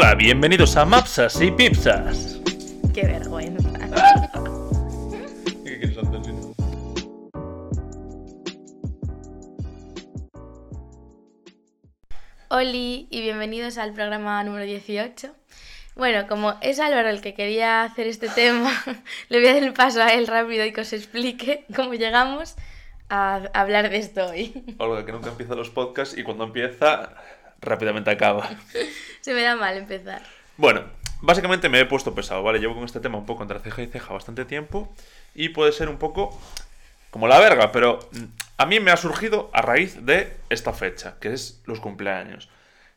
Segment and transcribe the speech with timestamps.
[0.00, 2.40] Hola, bienvenidos a Mapsas y Pipsas.
[2.94, 3.68] Qué vergüenza.
[12.48, 15.34] Oli y bienvenidos al programa número 18.
[15.96, 18.70] Bueno, como es Álvaro el que quería hacer este tema,
[19.28, 22.54] le voy a dar el paso a él rápido y que os explique cómo llegamos
[23.10, 24.76] a hablar de esto hoy.
[24.78, 27.16] Olga, que nunca empieza los podcasts y cuando empieza,
[27.60, 28.50] rápidamente acaba.
[29.20, 30.22] Se me da mal empezar.
[30.56, 30.84] Bueno,
[31.20, 32.58] básicamente me he puesto pesado, ¿vale?
[32.58, 34.92] Llevo con este tema un poco entre ceja y ceja bastante tiempo
[35.34, 36.38] y puede ser un poco
[37.10, 38.24] como la verga, pero mm,
[38.58, 42.48] a mí me ha surgido a raíz de esta fecha, que es los cumpleaños.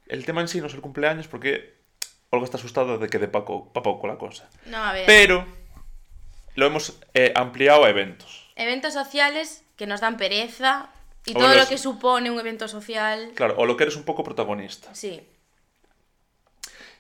[0.07, 1.75] El tema en sí no es el cumpleaños porque
[2.29, 4.49] Olga está asustada de que de poco, pa' poco la cosa.
[4.65, 5.05] No, a ver.
[5.05, 5.45] Pero
[6.55, 8.51] lo hemos eh, ampliado a eventos.
[8.55, 10.89] Eventos sociales que nos dan pereza
[11.25, 13.31] y O todo lo que supone un evento social.
[13.35, 14.93] Claro, o lo que eres un poco protagonista.
[14.95, 15.21] Sí.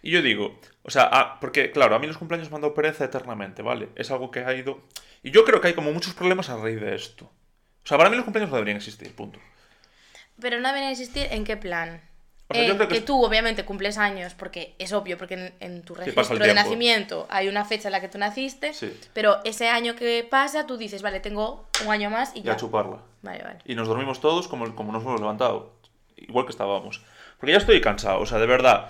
[0.03, 2.73] Y yo digo, o sea, ah, porque claro, a mí los cumpleaños me han dado
[2.73, 3.89] pereza eternamente, ¿vale?
[3.95, 4.81] Es algo que ha ido...
[5.23, 7.25] Y yo creo que hay como muchos problemas a raíz de esto.
[7.83, 9.39] O sea, para mí los cumpleaños no deberían existir, punto.
[10.39, 12.01] Pero no deben existir en qué plan.
[12.59, 15.53] Eh, yo creo que que es- tú obviamente cumples años, porque es obvio, porque en,
[15.59, 18.97] en tu registro de nacimiento hay una fecha en la que tú naciste, Sí.
[19.13, 22.53] pero ese año que pasa tú dices, vale, tengo un año más y Y ya.
[22.53, 22.97] a chuparla.
[23.21, 23.59] Vale, vale.
[23.65, 25.73] Y nos dormimos todos como, como nos hemos levantado.
[26.17, 27.01] Igual que estábamos.
[27.39, 28.89] Porque ya estoy cansado, o sea, de verdad.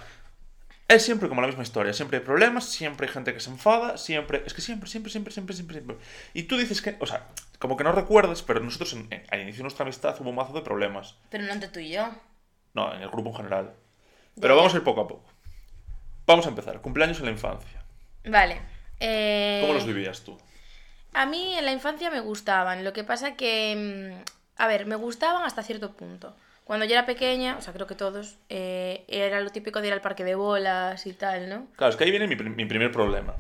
[0.88, 1.94] Es siempre como la misma historia.
[1.94, 4.44] Siempre hay problemas, siempre hay gente que se enfada, siempre...
[4.46, 5.96] Es que siempre, siempre, siempre, siempre, siempre, siempre.
[6.34, 6.98] Y tú dices que...
[7.00, 7.28] O sea,
[7.60, 10.36] como que no recuerdas, pero nosotros en- en- al inicio de nuestra amistad hubo un
[10.36, 11.16] mazo de problemas.
[11.30, 12.10] Pero no entre tú y yo.
[12.74, 13.74] No, en el grupo en general.
[14.40, 15.30] Pero vamos a ir poco a poco.
[16.26, 16.80] Vamos a empezar.
[16.82, 17.84] Cumpleaños en la infancia.
[18.26, 18.62] Vale.
[19.00, 20.38] eh, ¿Cómo los vivías tú?
[21.14, 24.96] A mí en la infancia me gustaban, lo que pasa que, mm, a ver, me
[24.96, 26.36] gustaban hasta cierto punto.
[26.64, 29.94] Cuando yo era pequeña, o sea, creo que todos, eh, era lo típico de ir
[29.94, 31.68] al parque de bolas y tal, ¿no?
[31.76, 33.36] Claro, es que ahí viene mi, mi primer problema.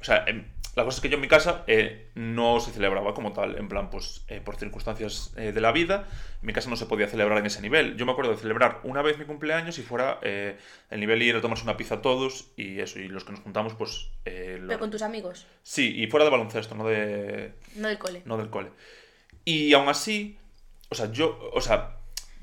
[0.00, 0.44] O sea, em,
[0.76, 3.66] la cosa es que yo en mi casa eh, no se celebraba como tal, en
[3.68, 6.06] plan, pues eh, por circunstancias eh, de la vida,
[6.40, 7.96] en mi casa no se podía celebrar en ese nivel.
[7.96, 10.56] Yo me acuerdo de celebrar una vez mi cumpleaños y fuera eh,
[10.90, 13.74] el nivel ir a tomarse una pizza todos y eso, y los que nos juntamos,
[13.74, 14.10] pues...
[14.26, 17.98] eh, lo- Pero con tus amigos, Sí, y fuera de baloncesto, no de, no del
[17.98, 18.22] cole.
[18.26, 18.68] no del cole.
[19.44, 20.36] Y aún así,
[20.90, 21.96] o sea, yo, o sea,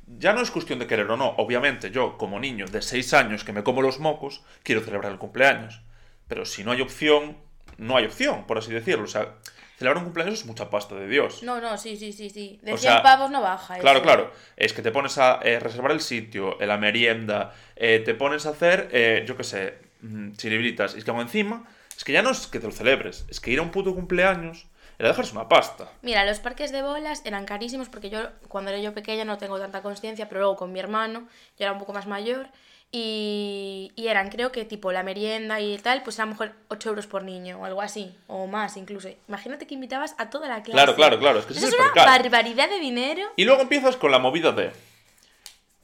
[0.07, 1.29] ya no es cuestión de querer o no.
[1.37, 5.17] Obviamente, yo, como niño de 6 años que me como los mocos, quiero celebrar el
[5.19, 5.81] cumpleaños.
[6.27, 7.37] Pero si no hay opción,
[7.77, 9.05] no hay opción, por así decirlo.
[9.05, 9.35] O sea,
[9.77, 11.43] celebrar un cumpleaños es mucha pasta de Dios.
[11.43, 12.59] No, no, sí, sí, sí, sí.
[12.61, 13.77] De O 100 sea, pavos no baja.
[13.79, 14.05] Claro, eso.
[14.05, 14.31] claro.
[14.57, 18.45] Es que te pones a eh, reservar el sitio, eh, la merienda, eh, te pones
[18.45, 20.95] a hacer, eh, yo qué sé, mm, chiribritas.
[20.95, 23.51] Y es que encima, es que ya no es que te lo celebres, es que
[23.51, 24.67] ir a un puto cumpleaños
[24.99, 25.89] era dejarse una pasta.
[26.01, 29.59] Mira, los parques de bolas eran carísimos porque yo, cuando era yo pequeña, no tengo
[29.59, 32.47] tanta conciencia, pero luego con mi hermano, yo era un poco más mayor,
[32.95, 36.89] y, y eran, creo que tipo la merienda y tal, pues a lo mejor 8
[36.89, 39.09] euros por niño o algo así, o más incluso.
[39.27, 40.73] Imagínate que invitabas a toda la clase.
[40.73, 43.23] Claro, claro, claro, es que Eso es una barbaridad de dinero.
[43.35, 44.71] Y luego empiezas con la movida de.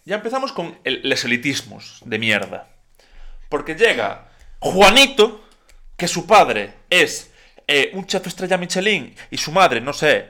[0.06, 2.68] Ya empezamos con el, los elitismos de mierda.
[3.50, 5.44] Porque llega Juanito,
[5.98, 7.31] que su padre es
[7.68, 10.28] eh, un chef estrella Michelin y su madre, no sé.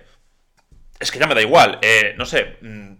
[0.97, 2.57] Es que ya me da igual, eh, no sé.
[2.61, 2.93] mm,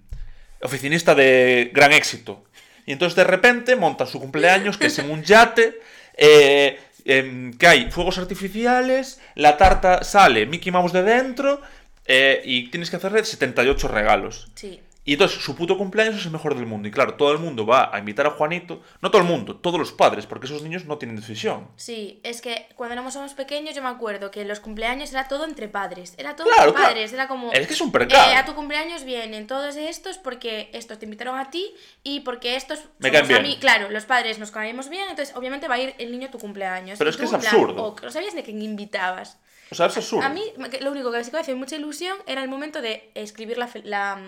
[0.62, 2.44] oficinista de gran éxito.
[2.89, 5.79] Y entonces de repente monta su cumpleaños, que es en un yate.
[6.17, 11.61] eh, em, que hay fuegos artificiales, la tarta sale Mickey Mouse de dentro
[12.07, 14.47] eh, y tienes que hacerle 78 regalos.
[14.55, 14.81] Sí.
[15.09, 16.88] Y entonces su puto cumpleaños es el mejor del mundo.
[16.88, 18.84] Y claro, todo el mundo va a invitar a Juanito.
[19.02, 21.68] No todo el mundo, todos los padres, porque esos niños no tienen decisión.
[21.78, 25.46] Sí, es que cuando éramos somos pequeños yo me acuerdo que los cumpleaños era todo
[25.46, 26.90] entre padres, era todo Claro, entre claro.
[26.94, 27.52] padres, era como...
[27.52, 28.31] Es que es un percal.
[28.31, 32.56] eh, a tu cumpleaños vienen todos estos porque estos te invitaron a ti y porque
[32.56, 33.40] estos Me caen bien.
[33.40, 33.58] a mí.
[33.59, 36.38] Claro, los padres nos caemos bien, entonces obviamente va a ir el niño a tu
[36.38, 37.00] cumpleaños.
[37.00, 37.84] Pero es que es absurdo.
[37.84, 39.40] o que no sabías de quién invitabas.
[39.72, 40.24] O sea, es absurdo.
[40.25, 40.44] A mí
[40.81, 43.69] lo único que sí que me hacía mucha ilusión era el momento de escribir la,
[43.84, 44.19] la,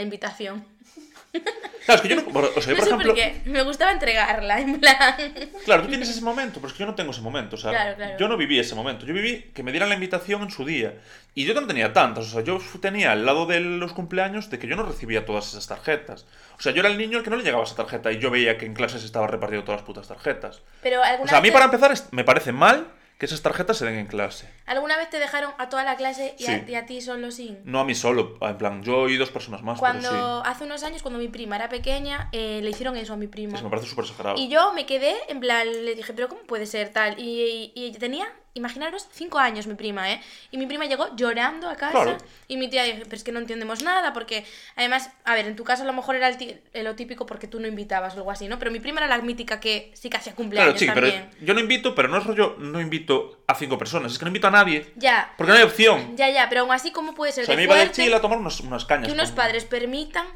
[0.00, 0.64] la invitación.
[1.86, 2.22] Claro, es que yo no.
[2.28, 3.06] O sea, yo, No por sé ejemplo.
[3.08, 5.14] por qué, me gustaba entregarla, en plan...
[5.64, 7.56] Claro, tú tienes ese momento, pero es que yo no tengo ese momento.
[7.56, 8.18] O sea, Claro, claro.
[8.18, 9.06] yo no viví ese momento.
[9.06, 10.94] Yo viví que me dieran la invitación en su día.
[11.34, 12.26] Y yo no tenía tantas.
[12.26, 15.48] O sea, yo tenía al lado de los cumpleaños de que yo no recibía todas
[15.48, 16.26] esas tarjetas.
[16.58, 18.30] O sea, yo era el niño al que no le llegaba esa tarjeta y yo
[18.30, 20.60] veía que en clases estaba repartiendo todas las putas tarjetas.
[20.82, 22.88] Pero O sea, a mí para empezar me parece mal
[23.20, 24.48] que esas tarjetas se den en clase.
[24.64, 26.50] ¿Alguna vez te dejaron a toda la clase y, Sí.
[26.52, 27.58] a, y a ti solo sin?
[27.64, 30.82] No a mí solo, en plan, yo y dos personas más, Cuando pero hace unos
[30.84, 33.56] años, cuando mi prima era pequeña, eh, le hicieron eso a mi prima.
[33.56, 34.36] Eso me parece súper exagerado.
[34.38, 37.20] Y yo me quedé, en plan, le dije, pero ¿cómo puede ser tal?
[37.20, 40.20] Y, y- y tenía imaginaros, cinco años mi prima, ¿eh?
[40.50, 42.16] Y mi prima llegó llorando a casa Claro.
[42.48, 44.44] y mi tía dijo, pero es que no entendemos nada, porque
[44.76, 47.46] además, a ver, en tu caso a lo mejor era el eh, lo típico porque
[47.46, 48.58] tú no invitabas o algo así, ¿no?
[48.58, 51.30] Pero mi prima era la mítica que sí que hacía Claro, cumpleaños sí, pero también.
[51.40, 54.30] yo no invito, pero no es rollo, no invito a cinco personas, es que no
[54.30, 54.92] invito a nadie.
[54.96, 56.16] Ya, Porque no hay opción.
[56.16, 58.14] ya, ya, pero aún así, ¿cómo puede ser O sea, de me iba de Chile
[58.16, 59.06] a tomar unos, unas cañas.
[59.06, 60.26] que unos padres permitan...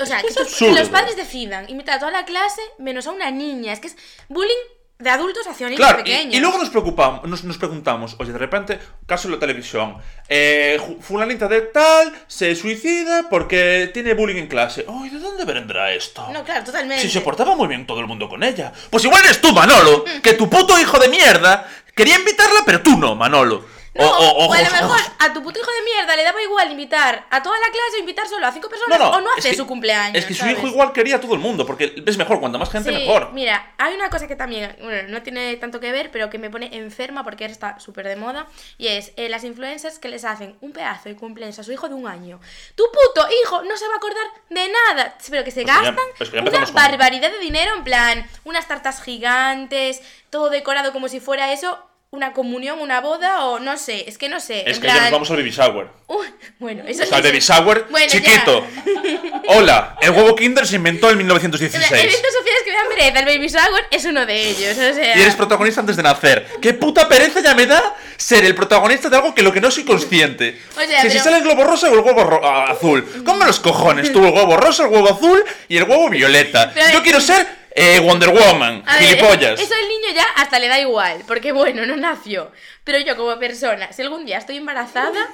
[0.00, 0.74] O sea, que que, es tus- absurdo.
[0.74, 3.72] que los padres decidan invitar a toda la clase menos a una niña.
[3.72, 3.96] Es que es
[4.28, 4.54] bullying
[4.98, 6.34] de adultos hacia niños Claro, y, pequeños.
[6.34, 9.96] y luego nos preocupamos, nos, nos preguntamos, oye, de repente, caso en la televisión,
[10.28, 14.84] eh, fulanita de tal se suicida porque tiene bullying en clase.
[14.88, 16.26] Ay, ¿de dónde vendrá esto?
[16.32, 17.02] No, claro, totalmente.
[17.02, 18.72] Si se portaba muy bien todo el mundo con ella.
[18.90, 22.96] Pues igual eres tú, Manolo, que tu puto hijo de mierda quería invitarla, pero tú
[22.98, 23.77] no, Manolo.
[23.98, 27.26] No, o, a lo mejor a tu puto hijo de mierda le daba igual invitar
[27.30, 29.66] a toda la clase o invitar solo a cinco personas o no hace que- su
[29.66, 30.16] cumpleaños.
[30.16, 32.70] Es que su hijo igual quería a todo el mundo, porque es mejor, cuanta más
[32.70, 33.32] gente Sí, mejor.
[33.32, 36.48] Mira, hay una cosa que también, bueno, no tiene tanto que ver, pero que me
[36.50, 38.46] pone enferma porque ahora está súper de moda,
[38.78, 41.88] y es eh, las influencers que les hacen un pedazo de cumpleaños a su hijo
[41.88, 42.40] de un año.
[42.76, 45.82] Tu puto hijo no se va a acordar de nada, pero que se Pues ya-
[45.82, 50.00] gastan pues ya una con- barbaridad de dinero, en plan, unas tartas gigantes,
[50.30, 51.78] todo decorado como si fuera eso,
[52.10, 54.60] una comunión, una boda, o no sé, es que no sé.
[54.62, 54.96] Es en que plan...
[54.96, 55.88] ya nos vamos al baby shower.
[56.06, 56.26] Uy,
[56.58, 58.12] bueno, eso O sea, el baby shower Bueno, ya.
[58.12, 58.66] chiquito.
[59.48, 61.92] Hola, el huevo Kinder se inventó en O sea, 1916.
[61.92, 65.18] eventos sociales que me dan pereza, el baby shower es uno de ellos, o sea...
[65.18, 66.46] Y eres protagonista antes de nacer.
[66.62, 69.70] ¿Qué puta pereza ya me da ser el protagonista de algo que lo que no
[69.70, 70.58] soy consciente?
[70.78, 73.22] O sea, si pero- sale el globo rosa o el huevo ro- azul.
[73.26, 74.10] ¿Cómo los cojones?
[74.14, 76.70] Tú el huevo rosa, el huevo azul y el huevo violeta.
[76.72, 77.46] Pero- Yo quiero ser
[77.78, 78.82] eh, Wonder Woman.
[78.86, 79.60] A ver, gilipollas.
[79.60, 82.50] Eso al niño ya hasta le da igual, porque bueno, no nació.
[82.84, 85.28] Pero yo como persona, si algún día estoy embarazada,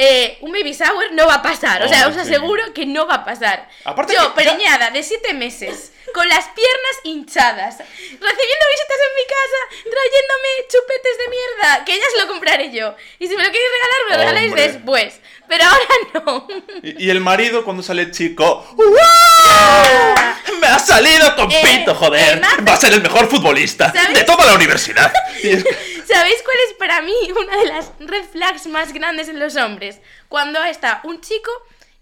[0.00, 1.82] eh, un baby shower no va a pasar.
[1.82, 2.32] O sea, Hombre, os sí.
[2.32, 3.68] aseguro que no va a pasar.
[3.84, 9.26] Aparte yo, que preñada de siete meses, con las piernas hinchadas, recibiendo visitas en mi
[9.36, 12.94] casa, trayéndome chupetes de mierda, que ya se lo compraré yo.
[13.18, 15.20] Y si me lo queréis regalar, me lo regaláis después.
[15.48, 16.46] Pero ahora no.
[16.82, 18.66] Y, y el marido cuando sale chico.
[18.76, 20.58] ¡Wow!
[20.60, 22.42] Me ha salido con Eh, pito, joder.
[22.44, 24.14] además- Va a ser el mejor futbolista ¿Sabes?
[24.18, 25.12] de toda la universidad.
[26.08, 30.00] ¿Sabéis cuál es para mí una de las red flags más grandes en los hombres?
[30.28, 31.50] Cuando está un chico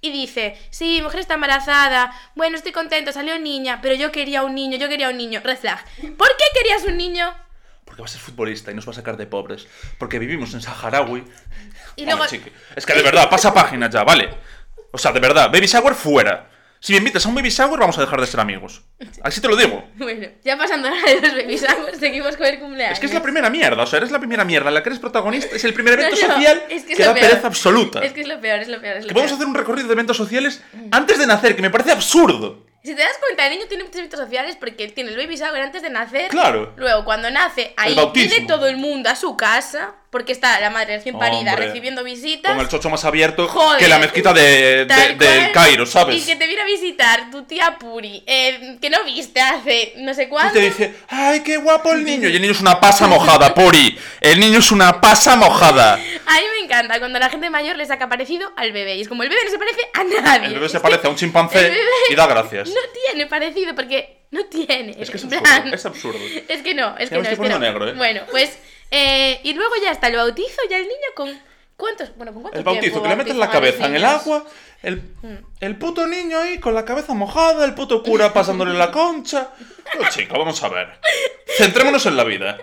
[0.01, 4.45] y dice, sí, mi mujer está embarazada, bueno, estoy contento, salió niña, pero yo quería
[4.45, 5.41] un niño, yo quería un niño.
[5.43, 5.85] Red flag.
[6.17, 7.35] ¿Por qué querías un niño?
[7.85, 9.67] Porque va a ser futbolista y nos va a sacar de pobres.
[9.99, 11.25] Porque vivimos en Saharaui.
[11.97, 12.27] Y Hombre, luego...
[12.27, 14.31] chiqui, Es que de verdad, pasa página ya, ¿vale?
[14.93, 16.49] O sea, de verdad, baby shower fuera.
[16.87, 18.81] Si me invitas a un baby shower, vamos a dejar de ser amigos.
[19.25, 19.89] Así te lo digo.
[19.97, 22.93] Bueno, ya pasando la de los baby showers, seguimos con el cumpleaños.
[22.93, 24.91] Es que es la primera mierda, o sea, eres la primera mierda en la que
[24.91, 25.57] eres protagonista.
[25.57, 27.27] Es el primer evento No, no, social es que es que da peor.
[27.29, 28.05] pereza absoluta.
[28.05, 29.37] Es que es lo peor, es lo peor, es lo Que vamos a peor.
[29.41, 30.63] hacer un recorrido de eventos sociales
[30.93, 32.65] antes de nacer, que me parece absurdo.
[32.85, 35.61] Si te das cuenta, el niño tiene muchos eventos sociales porque tiene el baby shower
[35.61, 36.29] antes de nacer.
[36.31, 36.73] Claro.
[36.77, 40.97] Luego, cuando nace, ahí viene todo el mundo a su casa, porque está la madre
[40.97, 41.67] recién parida Hombre.
[41.67, 42.53] recibiendo visitas.
[42.53, 43.79] Con el chocho más abierto Joder.
[43.79, 45.53] que la mezquita de, de- del.
[45.53, 46.17] Cairo, ¿sabes?
[46.23, 50.15] Y que te viene a visitar tu tía Puri, eh, que no viste hace no
[50.15, 50.55] sé Y cuánto.
[50.55, 52.29] te dice, ¡ay, qué guapo el niño!
[52.29, 53.99] Y el niño es una pasa mojada, Puri.
[54.21, 55.95] El niño es una pasa mojada.
[55.95, 58.97] A mí me encanta cuando la gente mayor le saca parecido al bebé.
[58.97, 60.47] Y es como el bebé no se parece a nadie.
[60.49, 61.73] El bebé se parece a un chimpancé
[62.11, 62.69] y da gracias.
[62.69, 64.97] No tiene parecido porque no tiene.
[64.99, 66.19] Es que es absurdo, es absurdo.
[66.49, 67.23] Es que no, es que no.
[67.29, 67.59] es que no.
[67.59, 67.93] negro, ¿eh?
[67.95, 68.57] Bueno, pues.
[68.91, 71.39] Eh, y luego ya está el bautizo, ya el niño con.
[71.77, 72.17] ¿Cuántos?
[72.17, 74.47] Bueno, ¿con cuánto El bautizo, que le meten la cabeza en el agua,
[74.83, 75.35] el, Mm.
[75.61, 79.51] el puto niño ahí con la cabeza mojada, el puto cura pasándole la concha.
[80.01, 80.89] Oh, chica, vamos a ver.
[81.59, 82.59] Centrémonos en la vida.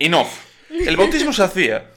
[0.00, 0.28] Enough.
[0.70, 1.90] El bautismo se hacía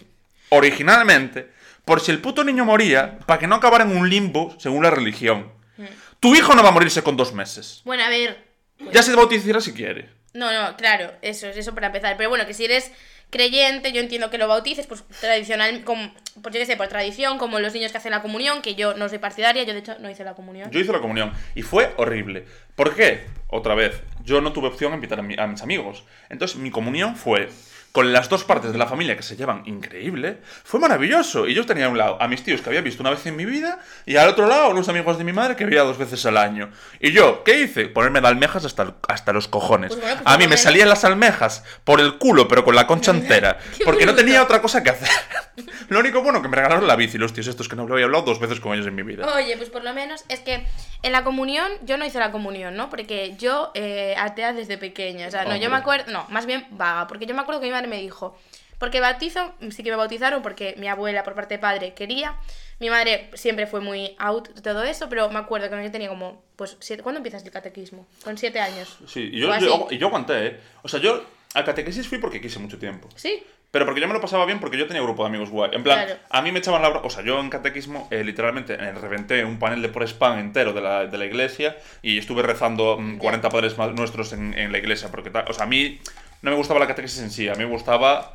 [0.50, 1.50] originalmente
[1.86, 4.90] por si el puto niño moría, para que no acabara en un limbo según la
[4.90, 5.52] religión.
[5.78, 5.84] Mm.
[6.20, 7.82] Tu hijo no va a morirse con dos meses.
[7.86, 8.44] Bueno, a ver.
[8.92, 10.10] Ya se bautizará si quiere.
[10.34, 12.18] No, no, claro, eso es eso para empezar.
[12.18, 12.92] Pero bueno, que si eres
[13.30, 17.38] creyente, yo entiendo que lo bautices, pues tradicional, como, pues yo qué sé, por tradición,
[17.38, 19.96] como los niños que hacen la comunión, que yo no soy partidaria, yo de hecho
[20.00, 20.72] no hice la comunión.
[20.72, 22.46] Yo hice la comunión y fue horrible.
[22.76, 23.26] ¿Por qué?
[23.48, 26.04] Otra vez, yo no tuve opción a invitar a, mi- a mis amigos.
[26.30, 27.50] Entonces mi comunión fue
[27.96, 30.40] con las dos partes de la familia que se llevan increíble.
[30.66, 31.48] Fue maravilloso.
[31.48, 33.38] Y yo tenía a un lado a mis tíos que había visto una vez en
[33.38, 35.98] mi vida y al otro lado a unos amigos de mi madre que veía dos
[35.98, 36.72] veces al año.
[37.00, 37.86] Y yo, ¿qué hice?
[37.86, 39.94] Ponerme de almejas hasta, hasta los cojones.
[39.94, 42.86] Pues bueno, pues a mí me salían las almejas por el culo, pero con la
[42.86, 43.60] concha entera.
[43.86, 45.08] Porque no tenía otra cosa que hacer.
[45.88, 48.26] Lo único bueno que me regalaron la bici los tíos estos que no había hablado
[48.26, 49.26] dos veces con ellos en mi vida.
[49.36, 50.66] Oye, pues por lo menos es que
[51.02, 52.90] en la comunión, yo no hice la comunión, ¿no?
[52.90, 55.28] Porque yo eh, atea desde pequeña.
[55.28, 55.70] O sea, no, yo Hombre.
[55.70, 58.38] me acuerdo, no, más bien vaga, porque yo me acuerdo que mi me dijo,
[58.78, 62.36] porque bautizo, sí que me bautizaron porque mi abuela por parte de padre quería.
[62.80, 66.10] Mi madre siempre fue muy out de todo eso, pero me acuerdo que yo tenía
[66.10, 68.06] como, pues, siete, ¿cuándo empiezas el catequismo?
[68.24, 68.98] Con siete años.
[69.08, 70.60] Sí, y yo, yo, y yo aguanté, ¿eh?
[70.84, 71.24] O sea, yo
[71.54, 73.08] a catequesis fui porque quise mucho tiempo.
[73.16, 73.42] Sí.
[73.72, 75.72] Pero porque yo me lo pasaba bien porque yo tenía grupo de amigos guay.
[75.74, 76.20] En plan, Claro.
[76.30, 77.08] a mí me echaban la bronca.
[77.08, 80.72] O sea, yo en catequismo, eh, literalmente, eh, reventé un panel de por spam entero
[80.74, 84.78] de la, de la iglesia y estuve rezando mm, 40 padres nuestros en, en la
[84.78, 85.10] iglesia.
[85.12, 86.00] Porque, o sea, a mí
[86.46, 88.34] no me gustaba la catequesis en sí, a mí me gustaba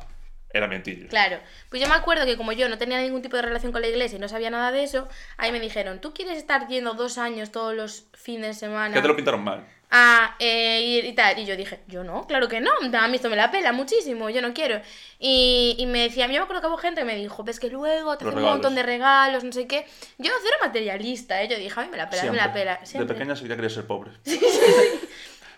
[0.49, 1.07] el ambientillo.
[1.07, 1.39] Claro,
[1.69, 3.87] pues yo me acuerdo que como yo no tenía ningún tipo de relación con la
[3.87, 7.17] iglesia y no sabía nada de eso, ahí me dijeron, ¿tú quieres estar yendo dos
[7.17, 9.65] años todos los fines de semana Que te lo pintaron mal.
[9.89, 11.39] a eh, y tal?
[11.39, 14.29] Y yo dije, yo no, claro que no, a mí esto me la pela muchísimo,
[14.29, 14.81] yo no quiero.
[15.17, 17.69] Y, y me decía, yo me acuerdo que hubo gente que me dijo, ves que
[17.69, 19.45] luego te hacen un montón de regalos.
[19.45, 19.85] no sé qué.
[20.17, 21.47] Yo cero materialista, ¿eh?
[21.47, 22.61] yo dije, a mí me la pela, a mí me la Siempre.
[22.61, 22.77] pela.
[22.77, 23.15] De siempre.
[23.15, 24.11] pequeña sí que quería ser pobre.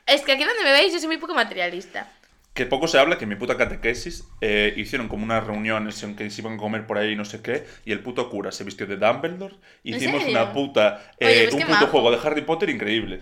[0.05, 2.07] Es que aquí donde me veis yo soy muy poco materialista.
[2.53, 6.15] Que poco se habla que en mi puta catequesis eh, hicieron como unas reuniones en
[6.15, 8.63] que se iban a comer por ahí no sé qué y el puto cura se
[8.63, 9.55] vistió de Dumbledore.
[9.83, 11.87] Hicimos una puta, eh, Oye, pues un puto majo.
[11.87, 13.21] juego de Harry Potter increíble.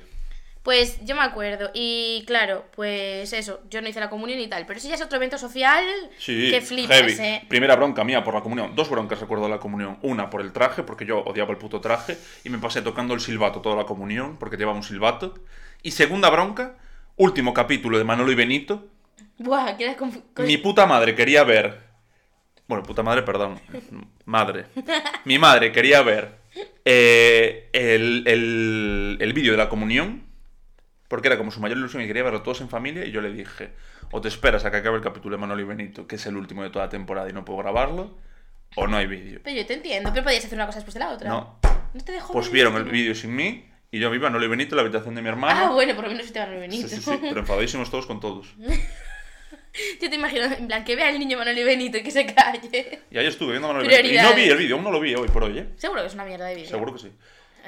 [0.64, 4.68] Pues yo me acuerdo, y claro, pues eso, yo no hice la comunión y tal,
[4.68, 5.84] pero eso ya es otro evento social
[6.20, 7.14] Sí, que flipas, heavy.
[7.20, 7.46] ¿eh?
[7.48, 8.76] Primera bronca mía por la comunión.
[8.76, 9.98] Dos broncas recuerdo de la comunión.
[10.04, 13.22] Una por el traje, porque yo odiaba el puto traje y me pasé tocando el
[13.22, 15.34] silbato toda la comunión, porque llevaba un silbato.
[15.82, 16.76] Y segunda bronca,
[17.16, 18.88] último capítulo de Manolo y Benito.
[19.40, 20.12] Buah, quedas con...
[20.12, 21.80] con- Mi puta madre quería ver.
[22.68, 23.60] Bueno, puta madre, perdón.
[24.26, 24.66] Madre.
[25.26, 26.40] Mi madre quería ver
[26.86, 30.24] eh, el, el, el vídeo de la comunión.
[31.08, 33.06] Porque era como su mayor ilusión y quería verlo todos en familia.
[33.06, 33.74] Y yo le dije:
[34.12, 36.38] O te esperas a que acabe el capítulo de Manolo y Benito, que es el
[36.38, 38.18] último de toda la temporada y no puedo grabarlo,
[38.78, 39.42] o no hay vídeo.
[39.44, 41.30] Pero yo te entiendo, pero podías hacer una cosa después de la otra.
[41.30, 41.60] No.
[41.94, 44.48] ¿No te dejó Pues ver vieron el vídeo sin mí y yo vi Manolo y
[44.48, 45.60] Benito en la habitación de mi hermano.
[45.66, 46.88] Ah, bueno, por lo menos te van a Benito.
[46.88, 48.48] Sí, sí, sí, pero enfadadísimos todos con todos.
[50.02, 52.26] Yo te imagino, en plan, que vea al niño Manuel y Benito y que se
[52.26, 53.00] calle.
[53.10, 54.14] Y ahí estuve viendo Manolo y Benito.
[54.16, 55.68] Y no vi el vídeo, aún no lo vi hoy por hoy, ¿eh?
[55.78, 56.70] Seguro que es una mierda de vídeo.
[56.70, 57.12] Seguro que sí.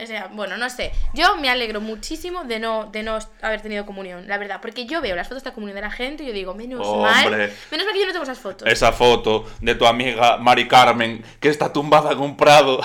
[0.01, 0.91] O sea, bueno, no sé.
[1.13, 4.59] Yo me alegro muchísimo de no, de no haber tenido comunión, la verdad.
[4.59, 6.85] Porque yo veo las fotos de la comunión de la gente y yo digo, menos
[6.85, 7.11] Hombre.
[7.11, 7.31] mal.
[7.71, 8.67] Menos mal que yo no tengo esas fotos.
[8.67, 12.81] Esa foto de tu amiga Mari Carmen que está tumbada en un prado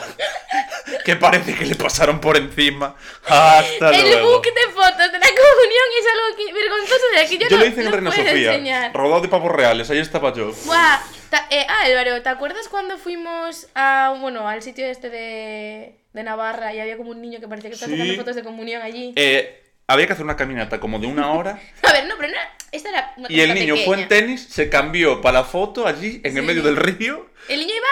[1.05, 2.95] que parece que le pasaron por encima.
[3.27, 4.33] Hasta el luego.
[4.33, 7.57] book de fotos de la comunión es algo que, vergonzoso de la que yo, Yo
[7.57, 8.93] no, lo hice en no Reina Sofía, enseñar.
[8.95, 10.53] rodado de pavos reales, ahí estaba yo.
[10.65, 15.99] Buah, ta- eh, ah, Álvaro, ¿te acuerdas cuando fuimos a, bueno, al sitio este de,
[16.13, 17.99] de Navarra y había como un niño que parecía que estaba Sí.
[17.99, 19.13] sacando fotos de comunión allí?
[19.17, 22.35] Eh, había que hacer una caminata como de una hora A ver, no, pero no
[22.35, 25.87] era, esta era una y el niño fue en tenis, se cambió para la foto
[25.87, 27.27] allí en el medio del río.
[27.49, 27.89] El niño iba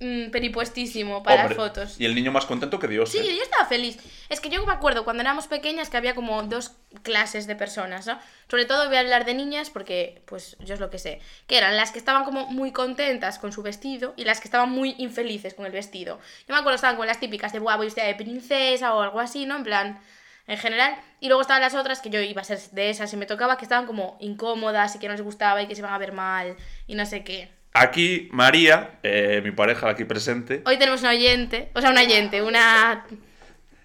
[0.00, 2.00] mm, peripuestísimo para Hombre, las fotos.
[2.00, 3.10] Y el niño más contento que Dios.
[3.10, 3.36] Sí, eh.
[3.36, 3.98] yo estaba feliz.
[4.28, 8.06] Es que yo me acuerdo cuando éramos pequeñas que había como dos clases de personas,
[8.06, 8.18] ¿no?
[8.48, 11.20] Sobre todo voy a hablar de niñas porque, pues, yo es lo que sé.
[11.46, 14.70] Que eran las que estaban como muy contentas con su vestido y las que estaban
[14.70, 16.18] muy infelices con el vestido.
[16.48, 19.20] Yo me acuerdo estaban con las típicas de, guau, voy vestida de princesa o algo
[19.20, 19.56] así, ¿no?
[19.56, 20.00] En plan,
[20.46, 20.96] en general.
[21.20, 23.56] Y luego estaban las otras que yo iba a ser de esas y me tocaba
[23.56, 26.12] que estaban como incómodas y que no les gustaba y que se iban a ver
[26.12, 27.59] mal y no sé qué.
[27.72, 32.42] Aquí María, eh, mi pareja aquí presente, Hoy tenemos una oyente, o sea, una oyente,
[32.42, 33.04] una...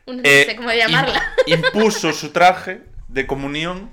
[0.07, 1.21] un- no eh, sé cómo llamarla.
[1.45, 3.91] im- impuso su traje de comunión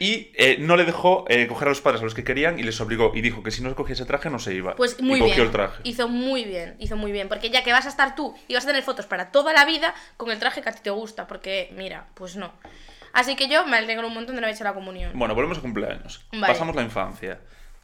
[0.00, 2.64] y eh, no le dejó eh, coger a los padres a los que querían y
[2.64, 4.74] les obligó y dijo que si no cogía ese traje no se iba.
[4.74, 5.46] Pues muy y cogió bien.
[5.46, 5.80] el traje.
[5.84, 7.28] Hizo muy bien, hizo muy bien.
[7.28, 9.64] Porque ya que vas a estar tú y vas a tener fotos para toda la
[9.64, 11.28] vida con el traje que a ti te gusta.
[11.28, 12.52] Porque, mira, pues no.
[13.12, 15.12] Así que yo me alegro un montón de no haber hecho la comunión.
[15.14, 16.24] Bueno, volvemos a cumpleaños.
[16.32, 16.46] Vale.
[16.52, 17.38] Pasamos la infancia.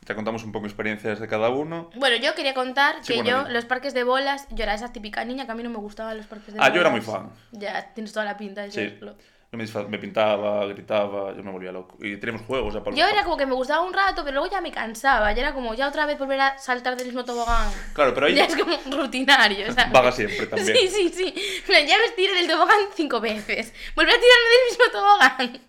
[0.09, 1.91] Ya contamos un poco experiencias de cada uno.
[1.95, 4.91] Bueno, yo quería contar Sí, que bueno, yo, los parques de bolas, yo era esa
[4.91, 6.71] típica niña que a mí no me gustaban los parques de bolas.
[6.71, 7.31] Ah, yo era muy fan.
[7.53, 8.77] Ya, tienes toda la pinta de Sí.
[8.89, 9.17] serlo.
[9.53, 11.99] Yo me, me pintaba, gritaba, yo me volvía loco.
[12.01, 14.51] Y teníamos juegos ya para Yo era como que me gustaba un rato, pero luego
[14.51, 15.31] ya me cansaba.
[15.33, 17.71] Ya era como, ya otra vez volver a saltar del mismo tobogán.
[17.93, 19.93] Claro, pero ahí Ya es como rutinario, ¿sabes?
[19.93, 20.75] vaga siempre también.
[20.75, 21.35] Sí, sí, sí.
[21.67, 23.75] Ya me tiré del tobogán cinco veces.
[23.95, 25.68] Volver a tirarme del mismo tobogán.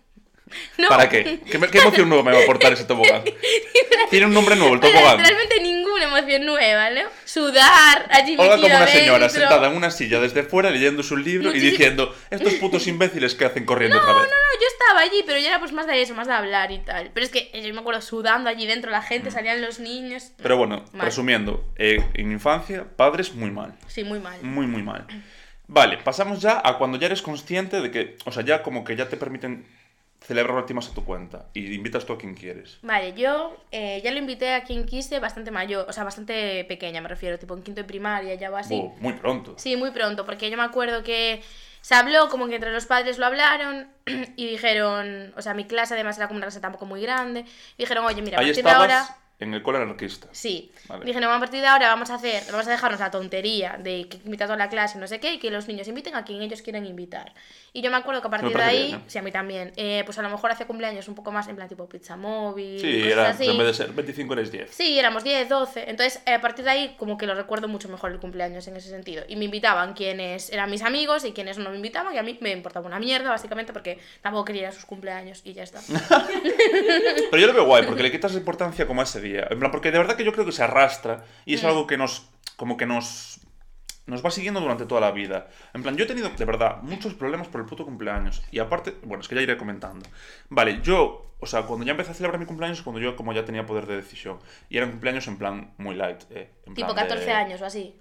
[0.78, 0.88] No.
[0.88, 1.40] ¿Para qué?
[1.44, 3.22] ¿Qué, emoción nueva me va a aportar ese tobogán?
[4.10, 5.18] Tiene un nombre nuevo, el tobogán.
[5.18, 7.02] Literalmente ninguna emoción nueva, ¿no?
[7.24, 11.54] Sudar, allí Olga como una señora sentada en una silla desde fuera leyendo su libro
[11.54, 14.30] y diciendo estos putos imbéciles que hacen corriendo No, otra no, vez.
[14.30, 16.78] no, yo estaba allí, pero yo era pues más de eso, más de hablar y
[16.78, 17.10] tal.
[17.12, 20.32] Pero es que yo me acuerdo sudando allí dentro la gente, salían los niños.
[20.38, 20.42] Mm.
[20.42, 21.06] Pero bueno, Mal.
[21.06, 23.74] resumiendo, eh, en infancia, padres muy mal.
[23.86, 24.38] Sí, muy mal.
[24.42, 25.06] Muy, muy mal.
[25.72, 28.96] Vale, pasamos ya a cuando ya eres consciente de que, o sea, ya como que
[28.96, 29.66] ya te permiten
[30.30, 32.78] celebrar últimas a tu cuenta y invitas tú a quien quieres.
[32.82, 37.00] Vale, yo eh, ya lo invité a quien quise bastante mayor, o sea, bastante pequeña
[37.00, 38.76] me refiero, tipo en quinto de primaria, ya o así.
[38.76, 39.54] Buh, muy pronto.
[39.56, 41.42] Sí, muy pronto, porque yo me acuerdo que
[41.80, 43.88] se habló, como que entre los padres lo hablaron
[44.36, 47.40] y dijeron, o sea, mi clase además era como una clase tampoco muy grande,
[47.76, 49.16] y dijeron, oye, mira, a partir de ahora...
[49.40, 50.28] En el cole anarquista.
[50.32, 50.70] Sí.
[50.86, 51.04] Vale.
[51.06, 54.06] Dije, no, a partir de ahora vamos a hacer, vamos a dejarnos la tontería de
[54.06, 56.24] que invita a toda la clase, no sé qué, y que los niños inviten a
[56.24, 57.32] quien ellos quieran invitar.
[57.72, 59.04] Y yo me acuerdo que a partir de ahí, bien, ¿eh?
[59.06, 61.56] sí, a mí también, eh, pues a lo mejor hace cumpleaños un poco más en
[61.56, 63.48] plan tipo pizza móvil, Sí, cosas era, así.
[63.48, 64.70] en vez de ser 25 eres 10.
[64.70, 65.88] Sí, éramos 10, 12.
[65.88, 68.76] Entonces, eh, a partir de ahí, como que lo recuerdo mucho mejor el cumpleaños en
[68.76, 69.24] ese sentido.
[69.28, 72.36] Y me invitaban quienes eran mis amigos y quienes no me invitaban, y a mí
[72.40, 75.80] me importaba una mierda, básicamente, porque tampoco quería ir a sus cumpleaños y ya está.
[77.30, 79.29] Pero yo lo veo guay, porque le quitas importancia como a ese día.
[79.36, 81.54] En plan, porque de verdad que yo creo que se arrastra y Mm.
[81.56, 82.28] es algo que nos.
[82.56, 83.40] como que nos.
[84.06, 85.48] nos va siguiendo durante toda la vida.
[85.72, 88.42] En plan, yo he tenido, de verdad, muchos problemas por el puto cumpleaños.
[88.50, 90.04] Y aparte, bueno, es que ya iré comentando.
[90.48, 91.26] Vale, yo.
[91.38, 93.64] O sea, cuando ya empecé a celebrar mi cumpleaños es cuando yo como ya tenía
[93.64, 94.38] poder de decisión.
[94.68, 96.22] Y eran cumpleaños en plan muy light.
[96.30, 97.94] eh, en tipo plan de- 14 años o así.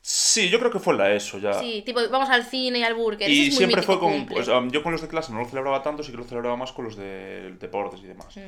[0.00, 1.54] Sí, yo creo que fue la ESO ya.
[1.54, 3.28] Sí, tipo, vamos al cine y al burger.
[3.28, 4.24] Y es siempre fue con.
[4.26, 6.56] Pues, um, yo con los de clase no lo celebraba tanto, sí que lo celebraba
[6.56, 8.36] más con los de deportes y demás.
[8.36, 8.40] Mm.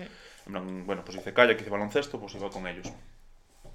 [0.49, 2.91] Bueno, pues hice kayak, hice baloncesto, pues iba con ellos.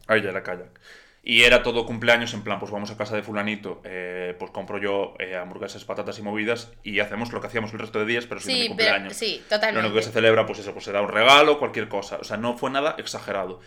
[0.08, 0.80] Ahí ya era kayak.
[1.26, 4.78] Y era todo cumpleaños en plan, pues vamos a casa de fulanito, eh, pues compro
[4.78, 8.26] yo eh, hamburguesas, patatas y movidas y hacemos lo que hacíamos el resto de días,
[8.26, 9.04] pero sin mi Sí, cumpleaños.
[9.04, 9.80] pero, sí, Lo totalmente.
[9.88, 12.18] único que se celebra, pues eso, pues se da un regalo, cualquier cosa.
[12.18, 13.62] O sea, no fue nada exagerado.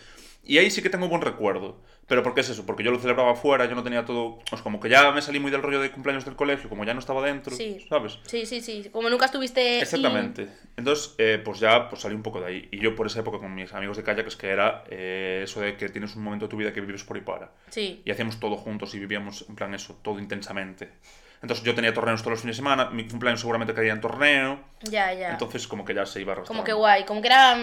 [0.47, 1.77] Y ahí sí que tengo buen recuerdo.
[2.07, 2.65] Pero ¿por qué es eso?
[2.65, 4.39] Porque yo lo celebraba fuera, yo no tenía todo...
[4.49, 6.93] Pues como que ya me salí muy del rollo de cumpleaños del colegio, como ya
[6.93, 7.85] no estaba dentro, Sí.
[7.89, 8.17] ¿sabes?
[8.25, 8.89] Sí, sí, sí.
[8.93, 9.81] Como nunca estuviste.
[9.81, 10.47] Exactamente.
[10.77, 12.69] Entonces, eh, pues ya pues salí un poco de ahí.
[12.71, 15.59] Y yo por esa época con mis amigos de kayak es que era eh, eso
[15.59, 17.47] de que tienes un momento de tu vida que vives por y para.
[17.47, 18.01] in- Sí.
[18.05, 20.89] Y hacíamos todo juntos y vivíamos en plan eso, todo intensamente.
[21.41, 24.59] Entonces yo tenía torneos todos los fines de semana, mi cumpleaños seguramente caía en torneo,
[24.83, 25.31] Ya, ya.
[25.31, 26.47] entonces como que ya se iba arrastrando.
[26.47, 27.03] como que guay.
[27.03, 27.57] Como que era.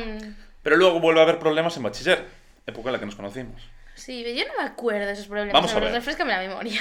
[0.63, 2.25] Pero luego vuelve a haber problemas en bachiller,
[2.67, 3.63] época en la que nos conocimos.
[3.95, 5.53] Sí, yo no me acuerdo de esos problemas.
[5.53, 5.93] Vamos a ver.
[5.93, 6.81] Refrescame la memoria.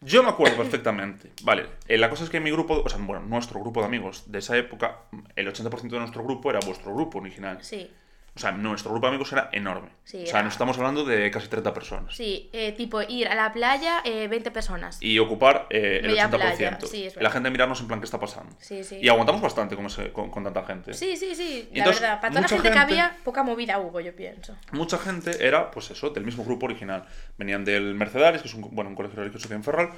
[0.00, 1.30] Yo me acuerdo perfectamente.
[1.42, 4.30] Vale, eh, la cosa es que mi grupo, o sea, bueno, nuestro grupo de amigos
[4.30, 5.02] de esa época,
[5.36, 7.58] el 80% de nuestro grupo era vuestro grupo original.
[7.62, 7.88] Sí.
[8.34, 9.90] O sea, nuestro grupo de amigos era enorme.
[10.04, 12.14] Sí, o sea, era- nos estamos hablando de casi 30 personas.
[12.16, 14.96] Sí, eh, tipo ir a la playa, eh, 20 personas.
[15.02, 16.78] Y ocupar eh, el Media 80%.
[16.78, 18.56] playa, sí, es la gente mirarnos en plan, ¿qué está pasando?
[18.58, 18.98] Sí, sí.
[19.02, 20.94] Y aguantamos bastante con, ese- con, con tanta gente.
[20.94, 21.68] Sí, sí, sí.
[21.70, 24.56] Y La entonces, verdad, para toda la gente, que había, poca movida hubo, yo pienso.
[24.72, 27.04] Mucha gente era, pues eso, del mismo grupo original.
[27.36, 29.90] Venían del Mercedaris, que es un, bueno, un colegio religioso en Ferrol,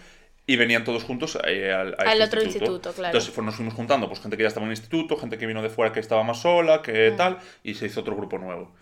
[0.47, 3.07] y venían todos juntos eh, al, Al este otro instituto, claro.
[3.09, 5.47] Entonces fue- nos fuimos juntando, pues gente que ya estaba en el instituto, gente que
[5.47, 7.17] vino de fuera que estaba más sola, que Mm.
[7.17, 8.75] tal, y se hizo otro grupo nuevo.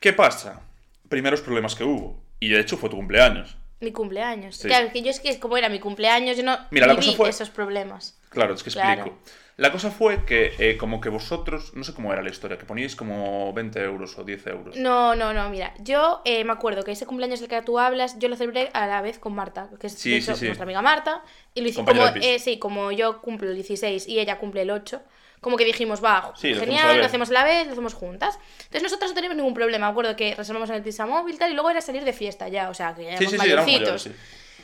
[0.00, 0.62] ¿Qué pasa?
[1.08, 2.22] Primeros problemas que hubo.
[2.40, 3.56] Y de hecho fue tu cumpleaños.
[3.80, 4.56] Mi cumpleaños.
[4.56, 4.68] Sí.
[4.68, 7.16] Claro, que yo es que como era mi cumpleaños, yo no Mira, la viví cosa
[7.16, 8.18] fue- esos problemas.
[8.30, 9.02] Claro, es que Claro.
[9.02, 9.18] explico.
[9.56, 12.64] La cosa fue que eh, como que vosotros, no sé cómo era la historia, que
[12.64, 14.76] poníais como 20 euros o 10 euros.
[14.76, 18.18] No, no, no, mira, yo eh, me acuerdo que ese cumpleaños del que tú hablas,
[18.18, 20.44] yo lo celebré a la vez con Marta, que es Sí, hecho, sí, sí.
[20.46, 24.18] nuestra amiga Marta, y lo hicimos como, eh, sí, como yo cumplo el 16 y
[24.18, 25.02] ella cumple el 8,
[25.42, 28.38] como que dijimos, va, genial, lo hacemos a la vez, lo hacemos juntas.
[28.60, 31.38] Entonces nosotros no teníamos ningún problema, me acuerdo que reservamos en el pizza móvil y
[31.38, 33.38] tal, y luego era salir de fiesta ya, o sea, que éramos sí,
[33.98, 34.12] sí,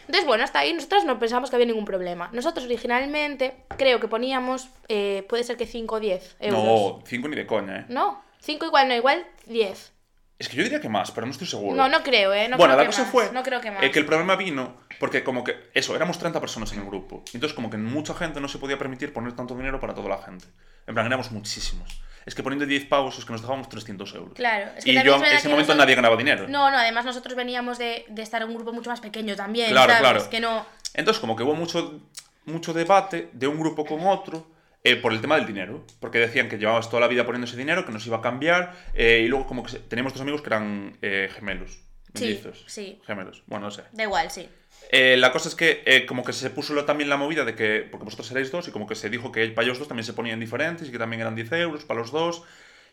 [0.06, 2.30] Entonces, bueno, hasta ahí nosotros no pensamos que había ningún problema.
[2.32, 6.64] Nosotros originalmente creo que poníamos, eh, puede ser que 5 o 10 euros.
[6.64, 7.84] No, 5 ni de coña, ¿eh?
[7.88, 9.92] No, 5 igual, no, igual 10.
[10.38, 11.74] Es que yo diría que más, pero no estoy seguro.
[11.74, 12.48] No, no creo, ¿eh?
[12.48, 13.82] No bueno, creo la que cosa más, fue No creo que más.
[13.82, 17.22] eh, que el problema vino porque como que, eso, éramos 30 personas en el grupo.
[17.32, 20.18] Entonces como que mucha gente no se podía permitir poner tanto dinero para toda la
[20.18, 20.46] gente.
[20.86, 22.00] En plan, éramos muchísimos.
[22.26, 24.34] Es que poniendo 10 pavos es que nos dejábamos 300 euros.
[24.34, 26.46] Claro, es que y yo en ese momento nosotros- nadie ganaba dinero.
[26.48, 29.70] No, no, además nosotros veníamos de, de estar en un grupo mucho más pequeño también,
[29.70, 30.00] Claro, ¿sabes?
[30.10, 30.30] claro.
[30.30, 30.66] Que no...
[30.94, 32.00] Entonces como que hubo mucho,
[32.44, 34.46] mucho debate de un grupo con otro
[34.82, 35.84] eh, por el tema del dinero.
[36.00, 38.74] Porque decían que llevábamos toda la vida poniendo ese dinero, que nos iba a cambiar.
[38.94, 41.78] eh, y luego como que teníamos dos amigos que eran eh, gemelos.
[42.14, 42.64] Sí, mellizos.
[42.66, 43.00] sí.
[43.06, 43.42] Gemelos.
[43.46, 43.82] Bueno, no sé.
[43.92, 44.48] Da igual, sí.
[44.90, 47.54] Eh, la cosa es que eh, como que se puso lo- también la movida de
[47.54, 50.04] que, porque vosotros erais dos, y como que se dijo que para ellos dos también
[50.04, 52.42] se ponían diferentes y que también eran 10 euros para los dos,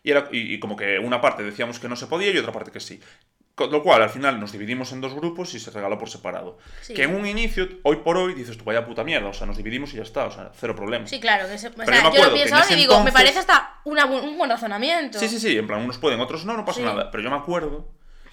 [0.02, 2.52] y, era, y, y como que una parte decíamos que no se podía y otra
[2.52, 3.00] parte que sí.
[3.54, 6.58] Con lo cual, al final nos dividimos en dos grupos y se regaló por separado.
[6.82, 6.92] Sí.
[6.92, 9.56] Que en un inicio, hoy por hoy, dices tú, vaya puta mierda, o sea, nos
[9.56, 11.06] dividimos y ya está, o sea, cero problema.
[11.06, 11.46] Sí, claro.
[11.48, 13.12] Que se- o Pero sea, yo me yo, lo pienso en ahora y digo, me
[13.12, 15.20] parece hasta una un buen razonamiento.
[15.20, 16.84] Sí, sí, sí, en plan, unos pueden, otros no, no pasa Sí.
[16.84, 17.12] nada.
[17.12, 17.88] Pero yo me acuerdo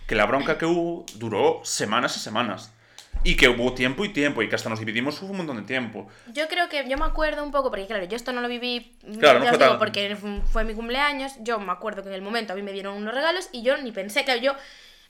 [0.08, 2.74] que la bronca que hubo duró semanas y semanas.
[3.23, 5.62] Y que hubo tiempo y tiempo, y que hasta nos dividimos hubo un montón de
[5.63, 6.07] tiempo.
[6.34, 8.95] Yo creo que yo me acuerdo un poco, porque claro, yo esto no lo viví,
[9.19, 12.10] Claro, no fue os digo, tan- porque fu- fue mi cumpleaños, yo me acuerdo que
[12.10, 14.53] en el momento a mí me dieron unos regalos y yo ni pensé que yo...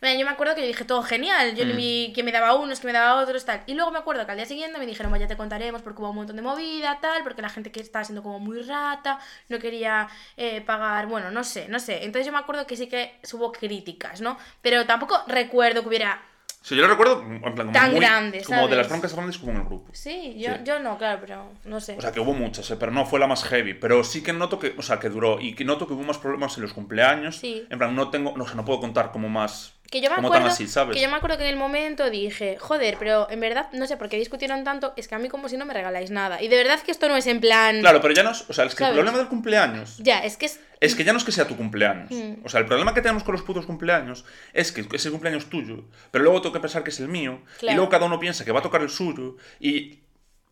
[0.04, 1.76] Mira, Yo me acuerdo que yo dije todo genial, yo Mm.
[1.78, 3.62] vi que me daba unos, que me daba otros, tal.
[3.67, 6.02] Y luego me acuerdo que al día siguiente me dijeron, "Bueno, ya te contaremos porque
[6.02, 9.19] hubo un montón de movida, tal, porque la gente que estaba siendo como muy rata,
[9.47, 12.04] no quería eh, pagar, bueno, no sé, no sé.
[12.04, 14.39] Entonces yo me acuerdo que sí que hubo críticas, ¿no?
[14.63, 16.19] Pero tampoco recuerdo que hubiera
[16.63, 19.38] Sí, yo lo recuerdo en plan como Tan muy- grande, Como de las broncas grandes
[19.39, 19.89] como en el grupo.
[19.93, 20.60] Sí, yo, Sí.
[20.63, 21.95] yo no, claro, pero no sé.
[21.97, 22.76] O sea, que hubo muchas, ¿eh?
[22.80, 23.74] pero no fue la más heavy.
[23.74, 26.19] Pero sí que noto que, o sea, que duró y que noto que hubo más
[26.19, 27.38] problemas en los cumpleaños.
[27.38, 27.65] Sí.
[27.69, 30.17] En plan, no tengo, no, o sea, no puedo contar como más, Que yo me
[30.17, 30.95] como acuerdo tan así, ¿sabes?
[30.95, 33.97] que yo me acuerdo que en el momento dije, joder, pero en verdad no sé
[33.97, 36.41] por qué discutieron tanto, es que a mí como si no me regaláis nada.
[36.43, 38.54] Y de verdad que esto no es en plan Claro, pero ya no es, o
[38.54, 41.20] sea, es que el problema del cumpleaños Ya, es que es es que ya no
[41.20, 42.12] es que sea tu cumpleaños.
[42.12, 42.44] Mm.
[42.44, 45.46] O sea, el problema que tenemos con los putos cumpleaños es que es el cumpleaños
[45.46, 48.44] tuyo, pero luego tengo que pensar que es el mío, y luego cada uno piensa
[48.44, 50.00] que va a tocar el suyo, y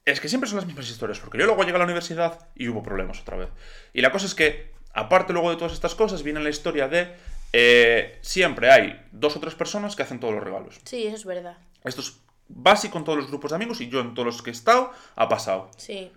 [0.05, 2.67] es que siempre son las mismas historias, porque yo luego llegué a la universidad y
[2.67, 3.49] hubo problemas otra vez.
[3.91, 7.11] Y la cosa es que, aparte luego de todas estas cosas, viene la historia de
[7.51, 10.79] eh, siempre hay dos o tres personas que hacen todos los regalos.
[10.85, 11.57] Sí, eso es verdad.
[11.83, 14.51] Esto es básico en todos los grupos de amigos y yo en todos los que
[14.51, 15.71] he estado ha pasado.
[15.77, 16.11] Sí.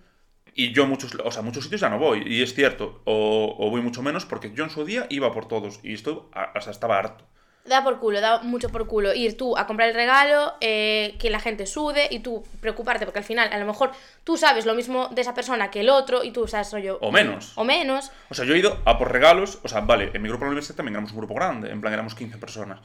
[0.55, 3.69] Y yo muchos, o sea, muchos sitios ya no voy, y es cierto, o, o
[3.69, 6.71] voy mucho menos porque yo en su día iba por todos y esto, o sea,
[6.71, 7.25] estaba harto.
[7.65, 11.29] Da por culo, da mucho por culo ir tú a comprar el regalo, eh, que
[11.29, 13.91] la gente sude y tú preocuparte, porque al final a lo mejor
[14.25, 16.97] tú sabes lo mismo de esa persona que el otro y tú sabes rollo.
[16.99, 17.53] O menos.
[17.55, 18.11] O menos.
[18.29, 20.47] O sea, yo he ido a por regalos, o sea, vale, en mi grupo de
[20.47, 22.81] la universidad también éramos un grupo grande, en plan éramos 15 personas.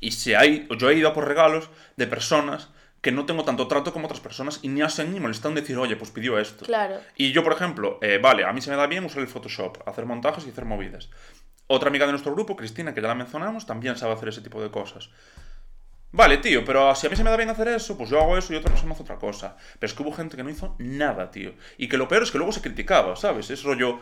[0.00, 2.70] Y si hay, yo he ido a por regalos de personas
[3.02, 5.96] que no tengo tanto trato como otras personas y ni hacen ni molestan decir, oye,
[5.96, 6.64] pues pidió esto.
[6.64, 7.00] Claro.
[7.16, 9.86] Y yo, por ejemplo, eh, vale, a mí se me da bien usar el Photoshop,
[9.86, 11.10] hacer montajes y hacer movidas.
[11.66, 14.62] Otra amiga de nuestro grupo, Cristina, que ya la mencionamos, también sabe hacer ese tipo
[14.62, 15.10] de cosas.
[16.12, 18.36] Vale, tío, pero si a mí se me da bien hacer eso, pues yo hago
[18.36, 19.56] eso y otra persona hace otra cosa.
[19.80, 21.54] Pero es que hubo gente que no hizo nada, tío.
[21.78, 23.50] Y que lo peor es que luego se criticaba, ¿sabes?
[23.50, 23.98] Es rollo,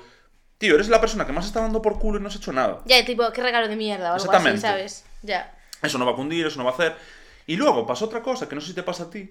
[0.59, 2.81] tío, eres la persona que más está dando por culo y no has hecho nada.
[2.85, 4.61] Ya, tipo, qué regalo de mierda o algo así, Exactamente.
[4.61, 5.07] ¿sabes?
[5.23, 5.57] Ya.
[5.81, 6.97] Eso no va a cundir, eso no va a hacer.
[7.51, 9.29] Y luego pasa otra cosa, que no sé si te pasa a ti,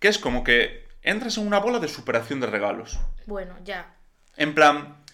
[0.00, 2.98] que es como que entras en una bola de superación de regalos.
[3.26, 3.94] Bueno, ya.
[4.36, 5.04] En plan,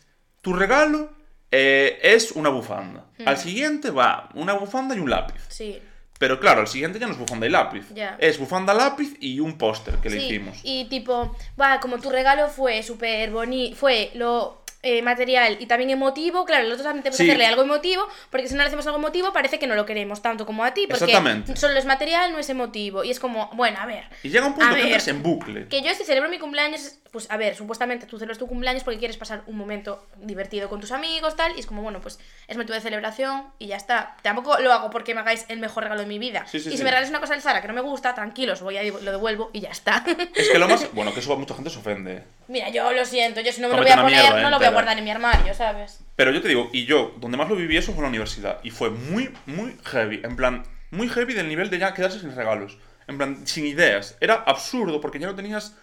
[0.40, 1.12] tu regalo
[1.50, 3.04] eh, es una bufanda.
[3.18, 3.28] Hmm.
[3.28, 5.44] Al siguiente va una bufanda y un lápiz.
[5.48, 5.82] Sí.
[6.18, 7.92] Pero claro, al siguiente ya no es bufanda y lápiz.
[7.92, 8.16] Ya.
[8.18, 10.58] Es bufanda, lápiz y un póster que le Sí, hicimos.
[10.62, 15.90] Y tipo, va, como tu regalo fue súper bonito, fue lo eh, material y también
[15.90, 17.24] emotivo, claro, nosotros también tenemos Sí.
[17.24, 19.84] que hacerle algo emotivo, porque si no le hacemos algo emotivo parece que no lo
[19.84, 21.56] queremos tanto como a ti, porque Exactamente.
[21.56, 23.02] solo es material, no es emotivo.
[23.04, 24.84] Y es como, bueno, a ver, Y llega un punto que ver.
[24.84, 25.68] entras en bucle.
[25.68, 28.98] que yo si celebro mi cumpleaños, pues a ver, supuestamente tú celebras tu cumpleaños porque
[28.98, 32.56] quieres pasar un momento divertido con tus amigos, tal, y es como, bueno, pues es
[32.56, 34.16] motivo de celebración y ya está.
[34.22, 36.44] Tampoco lo hago porque me hagáis el mejor regalo de mi vida.
[36.46, 38.60] Sí, sí, y si me regalas una cosa del Zara que no me gusta, tranquilos,
[38.60, 40.04] voy a lo devuelvo y ya está.
[40.34, 40.86] Es que lo más.
[40.92, 42.22] Bueno, que eso mucha gente se ofende.
[42.48, 44.58] Mira, yo lo siento, yo si no me lo voy a poner, mierda no lo
[44.58, 46.00] voy a guardar en mi armario, ¿sabes?
[46.14, 48.60] Pero yo te digo, y yo, donde más lo viví eso fue en la universidad.
[48.62, 50.20] Y fue muy, muy heavy.
[50.24, 52.78] En plan, muy heavy del nivel de ya quedarse sin regalos.
[53.08, 54.16] En plan, sin ideas.
[54.20, 55.74] Era absurdo porque ya no tenías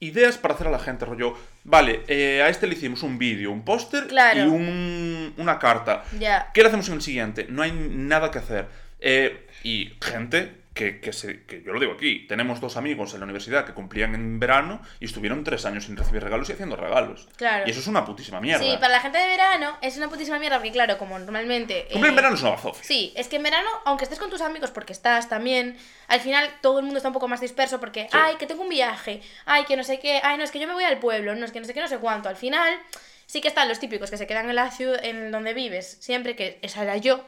[0.00, 1.04] ideas para hacer a la gente.
[1.04, 4.40] Rollo, vale, eh, a este le hicimos un vídeo, un póster Claro.
[4.40, 6.04] y un- una carta.
[6.52, 7.46] ¿Qué le hacemos en el siguiente?
[7.48, 8.66] No hay nada que hacer.
[9.00, 13.20] Eh, y gente que, que, se- que yo lo digo aquí, tenemos dos amigos en
[13.20, 16.76] la universidad que cumplían en verano y estuvieron tres años sin recibir regalos y haciendo
[16.76, 17.26] regalos.
[17.36, 17.64] Claro.
[17.66, 18.62] Y eso es una putísima mierda.
[18.62, 21.88] Sí, para la gente de verano es una putísima mierda, porque claro, como normalmente...
[21.90, 22.84] Cumplir en eh, verano es una bazofia.
[22.84, 26.48] Sí, es que en verano, aunque estés con tus amigos, porque estás también, al final
[26.60, 28.08] todo el mundo está un poco más disperso porque, Sí.
[28.12, 30.68] ay, que tengo un viaje, ay, que no sé qué, ay, no, es que yo
[30.68, 32.28] me voy al pueblo, no, es que no sé qué, no sé cuánto.
[32.28, 32.78] Al final,
[33.24, 36.36] sí que están los típicos que se quedan en la ciudad, en donde vives, siempre,
[36.36, 37.24] que esa era yo,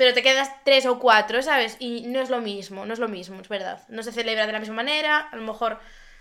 [0.00, 1.76] pero te quedas tres o cuatro, ¿sabes?
[1.78, 3.82] Y no es lo mismo, no es lo mismo, es verdad.
[3.90, 5.78] No se celebra de la misma manera, a lo mejor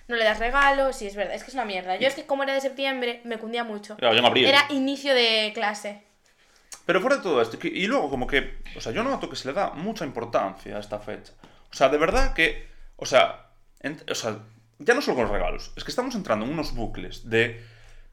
[0.09, 1.95] no le das regalos, sí, es verdad, es que es una mierda.
[1.95, 3.95] Yo es que como era de septiembre, me cundía mucho.
[3.95, 4.47] Claro, yo en abril.
[4.47, 6.03] Era inicio de clase.
[6.85, 9.47] Pero fuera de todo esto, y luego como que, o sea, yo noto que se
[9.47, 11.31] le da mucha importancia a esta fecha.
[11.71, 13.45] O sea, de verdad que, o sea,
[14.11, 14.39] o sea,
[14.79, 17.63] ya no solo con los regalos, es que estamos entrando en unos bucles de,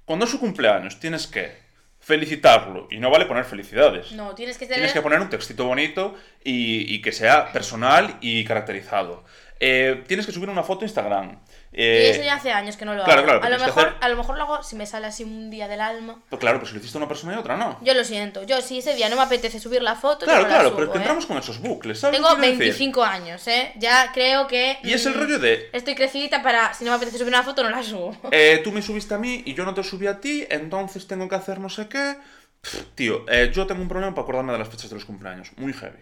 [0.04, 1.65] cuando es su cumpleaños, tienes que
[2.06, 4.12] felicitarlo, y no vale poner felicidades.
[4.12, 4.78] No, tienes que tener...
[4.78, 6.14] Tienes que poner un textito bonito
[6.44, 9.24] y, y que sea personal y caracterizado.
[9.58, 11.40] Eh, tienes que subir una foto a Instagram.
[11.78, 13.26] Y Eh, eso ya hace años que no lo claro, hago.
[13.40, 15.50] claro, a, lo mejor, hacer- a lo mejor lo hago si me sale así un
[15.50, 16.22] día del alma.
[16.30, 17.78] pues claro, pero si lo hiciste a una persona y otra no.
[17.82, 18.44] Yo lo siento.
[18.44, 20.78] Yo si ese día no me apetece subir la foto, Claro, no la claro, subo,
[20.78, 20.96] pero ¿eh?
[20.96, 22.16] entramos con esos bucles, ¿sabes?
[22.16, 22.72] Tengo lo que quiero decir?
[22.72, 23.72] 25 años, ¿eh?
[23.76, 24.78] Ya creo que...
[24.84, 26.72] Y es el mm, rollo de, Estoy crecidita para...
[26.72, 28.16] Si no me apetece subir una foto, no la subo.
[28.30, 31.28] eh, tú me subiste a mí y yo no te subí a ti, entonces tengo
[31.28, 32.16] que hacer no sé qué.
[32.62, 35.50] Pff, tío, eh, yo tengo un problema para acordarme de las fechas de los cumpleaños.
[35.58, 36.00] Muy heavy.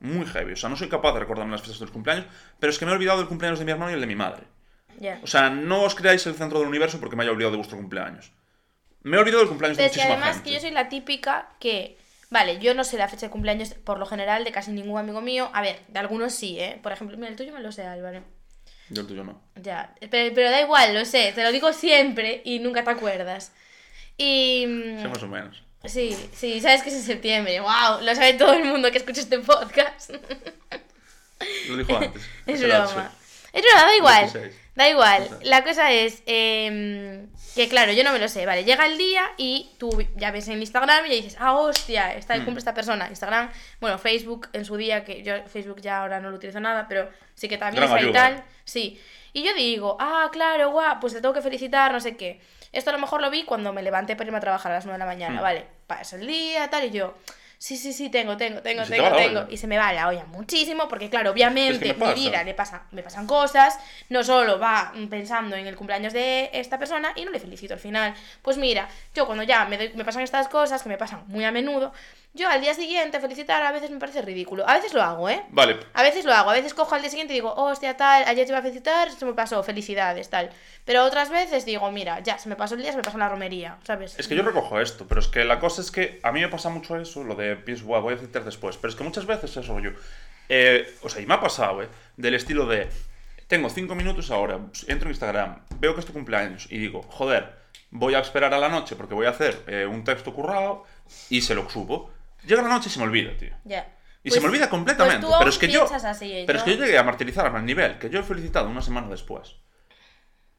[0.00, 0.54] Muy heavy.
[0.54, 2.26] O sea, no soy capaz de recordarme las fechas de los cumpleaños,
[2.58, 4.16] pero es que me he olvidado del cumpleaños de mi hermano y el de mi
[4.16, 4.42] madre.
[5.00, 5.20] Ya.
[5.22, 7.76] O sea, no os creáis el centro del universo porque me haya olvidado de vuestro
[7.78, 8.32] cumpleaños.
[9.02, 10.50] Me he olvidado del cumpleaños Pero de es que muchísima además gente.
[10.50, 11.96] que yo soy la típica que...
[12.30, 15.20] Vale, yo no sé la fecha de cumpleaños por lo general de casi ningún amigo
[15.22, 15.50] mío.
[15.54, 16.78] A ver, de algunos sí, ¿eh?
[16.82, 18.22] Por ejemplo, mira, el tuyo me lo sé, Álvaro.
[18.90, 19.40] Yo el tuyo no.
[19.54, 23.52] Ya, pero, pero da igual, lo sé, te lo digo siempre y nunca te acuerdas.
[24.18, 24.66] Y...
[24.66, 25.62] mm, Sí, más o menos.
[25.84, 27.60] Sí, sí, sabes que es en septiembre.
[27.60, 28.00] ¡Wow!
[28.02, 30.10] Lo sabe todo el mundo que escucha este podcast.
[31.68, 32.22] Lo dijo antes.
[32.46, 33.12] Es broma.
[33.52, 34.52] Es broma, da igual.
[34.78, 34.78] 16.
[34.78, 35.28] Da igual.
[35.42, 38.46] La cosa es em, que, claro, yo no me lo sé.
[38.46, 42.34] Vale, llega el día y tú ya ves en Instagram y dices, ah, hostia, está
[42.34, 42.44] el Mm.
[42.44, 43.08] cumple esta persona.
[43.08, 46.86] Instagram, bueno, Facebook en su día, que yo Facebook ya ahora no lo utilizo nada,
[46.88, 48.44] pero sí que también está y tal.
[48.64, 49.00] Sí.
[49.32, 52.40] Y yo digo, ah, claro, guau, pues te tengo que felicitar, no sé qué.
[52.72, 54.84] Esto a lo mejor lo vi cuando me levanté para irme a trabajar a las
[54.84, 55.42] 9 de la mañana, Mm.
[55.42, 57.14] vale, pasa el día, tal, y yo,
[57.58, 59.46] sí, sí, sí, tengo, tengo, tengo, Y tengo, tengo.
[59.50, 62.84] Y se me va la olla muchísimo, porque claro, obviamente me mi vida le pasa,
[62.92, 67.30] me pasan cosas, no solo va pensando en el cumpleaños de esta persona y no
[67.32, 68.14] le felicito al final.
[68.42, 71.44] Pues mira, yo cuando ya me, doy- me pasan estas cosas, que me pasan muy
[71.44, 71.92] a menudo,
[72.34, 74.68] yo al día siguiente felicitar a veces me parece ridículo.
[74.68, 75.42] A veces lo hago, ¿eh?
[75.50, 78.24] Vale, A veces lo hago, a veces cojo al día siguiente y digo, hostia, tal,
[78.26, 80.50] ayer te iba a felicitar, se me pasó, felicidades, tal.
[80.84, 83.28] Pero otras veces digo, mira, ya, se me pasó el día, se me pasó la
[83.28, 84.18] romería, ¿sabes?
[84.18, 86.48] Es que yo recojo esto, pero es que la cosa es que a mí me
[86.48, 88.76] pasa mucho eso, lo de pienso, "Buah, voy a felicitar después.
[88.76, 89.92] Pero es que muchas veces eso rollo.
[90.48, 91.88] eh, o sea, y me ha pasado, ¿eh?
[92.16, 92.88] Del estilo de.
[93.48, 97.54] Tengo cinco minutos ahora, entro en Instagram, veo que es tu cumpleaños y digo, joder,
[97.90, 100.84] voy a esperar a la noche porque voy a hacer eh, un texto currado
[101.30, 102.10] y se lo subo.
[102.46, 103.50] Llega la noche y se me olvida, tío.
[103.64, 103.94] Ya.
[104.22, 105.20] Y Pues- se me olvida completamente.
[105.20, 105.84] pues tú pero es que yo.
[105.92, 106.44] así, ¿eh?
[106.46, 109.08] pero es que yo llegué a martirizarme al nivel que yo he felicitado una semana
[109.08, 109.56] después.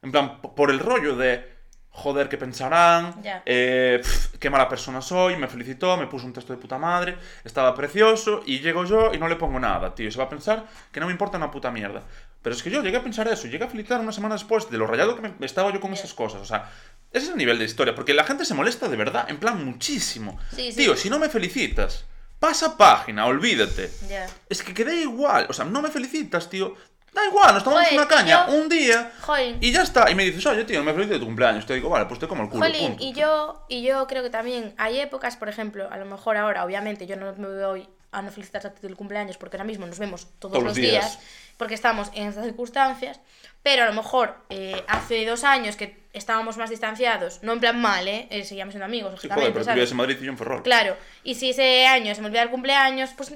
[0.02, 1.58] En plan, por el rollo de.
[1.92, 3.20] Joder, ¿qué pensarán?
[3.20, 3.42] Ya.
[3.44, 4.00] Eh,
[4.38, 5.36] qué mala persona soy.
[5.36, 7.18] Me felicitó, me puso un texto de puta madre.
[7.44, 8.42] Estaba precioso.
[8.46, 10.08] Y llego yo y no le pongo nada, tío.
[10.10, 12.04] Se va a pensar que no me importa una puta mierda.
[12.42, 13.48] Pero es que yo llegué a pensar eso.
[13.48, 15.98] Llegué a felicitar una semana después de lo rayado que me- estaba yo con Ya.
[15.98, 16.40] esas cosas.
[16.40, 16.70] O sea,
[17.12, 17.94] ese es el nivel de historia.
[17.94, 19.26] Porque la gente se molesta de verdad.
[19.28, 20.38] En plan, muchísimo.
[20.54, 20.78] Sí, sí.
[20.78, 22.04] Tío, si no me felicitas,
[22.38, 23.90] pasa página, olvídate.
[24.08, 24.26] Ya.
[24.48, 26.74] Es que quedé igual, o sea, no me felicitas, tío.
[27.12, 29.56] Da igual, nos tomamos Joder, una caña yo- un día Joder.
[29.60, 30.08] y ya está.
[30.10, 31.66] Y me dices, oye, tío, no me felicites de tu cumpleaños.
[31.66, 32.64] Te digo, vale, pues te como el culo.
[32.64, 33.04] Jolín, punto.
[33.04, 36.64] y yo, y yo creo que también hay épocas, por ejemplo, a lo mejor ahora,
[36.64, 40.26] obviamente, yo no me voy a no felicitarte del cumpleaños porque ahora mismo nos vemos
[40.38, 40.90] todos, Todos los los días.
[41.16, 41.18] días.
[41.56, 43.20] porque estamos en estas circunstancias,
[43.62, 47.80] pero a lo mejor eh, hace dos años que estábamos más distanciados, no en plan
[47.80, 48.26] mal, ¿eh?
[48.30, 50.62] Eh, seguíamos siendo amigos, Sí, joder, pero tú en Madrid y yo en Ferrol.
[50.62, 53.34] Claro, y si ese año se me olvida el cumpleaños, pues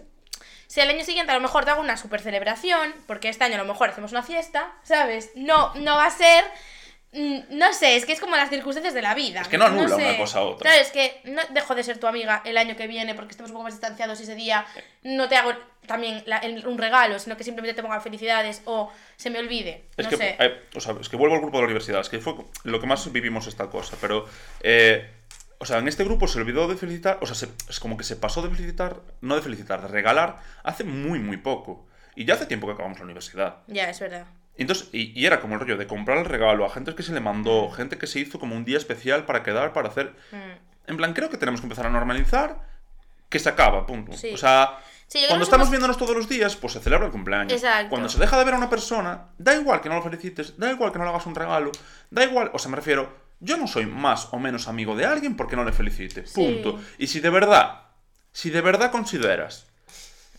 [0.66, 3.54] si al año siguiente a lo mejor te hago una super celebración, porque este año
[3.54, 5.30] a lo mejor hacemos una fiesta, ¿sabes?
[5.36, 6.44] No, no va a ser.
[7.14, 9.40] Mm, No sé, es que es como las circunstancias de la vida.
[9.42, 10.04] Es que no anula sé.
[10.08, 10.70] una cosa a otra.
[10.70, 13.50] Claro, es que no dejo de ser tu amiga el año que viene porque estemos
[13.50, 14.66] un poco más distanciados y ese día
[15.02, 15.52] no te hago
[15.86, 19.84] también la- el- un regalo, sino que simplemente te ponga felicidades o se me olvide.
[19.96, 20.36] Es no que, sé.
[20.38, 22.80] eh, o sea, es que vuelvo al grupo de la universidad, es que fue lo
[22.80, 24.26] que más vivimos esta cosa, pero,
[24.62, 25.10] eh,
[25.58, 28.04] o sea, en este grupo se olvidó de felicitar, o sea, se- es como que
[28.04, 31.86] se pasó de felicitar, no de felicitar, de regalar, hace muy, muy poco.
[32.16, 33.56] Y ya hace tiempo que acabamos la universidad.
[33.66, 34.26] Ya, es verdad.
[34.56, 37.02] Y Entonces, y, y era como el rollo de comprar el regalo a gente que
[37.02, 37.24] se le Mm.
[37.24, 40.14] mandó, gente que se hizo como un día especial para quedar, para hacer...
[40.32, 40.90] Mm.
[40.90, 42.60] En plan, creo que tenemos que empezar a normalizar
[43.30, 44.12] que se acaba, punto.
[44.12, 44.30] Sí.
[44.34, 47.52] O sea, Sí, cuando estamos somos- viéndonos todos los días, pues se celebra el cumpleaños.
[47.52, 47.90] Exacto.
[47.90, 50.70] Cuando se deja de ver a una persona, da igual que no lo felicites, da
[50.70, 51.70] igual que no le hagas un regalo,
[52.10, 55.36] da igual, o sea, me refiero, yo no soy más o menos amigo de alguien
[55.36, 56.34] porque no le felicite, Sí.
[56.34, 56.80] punto.
[56.98, 57.82] Y si de verdad,
[58.32, 59.66] si de verdad consideras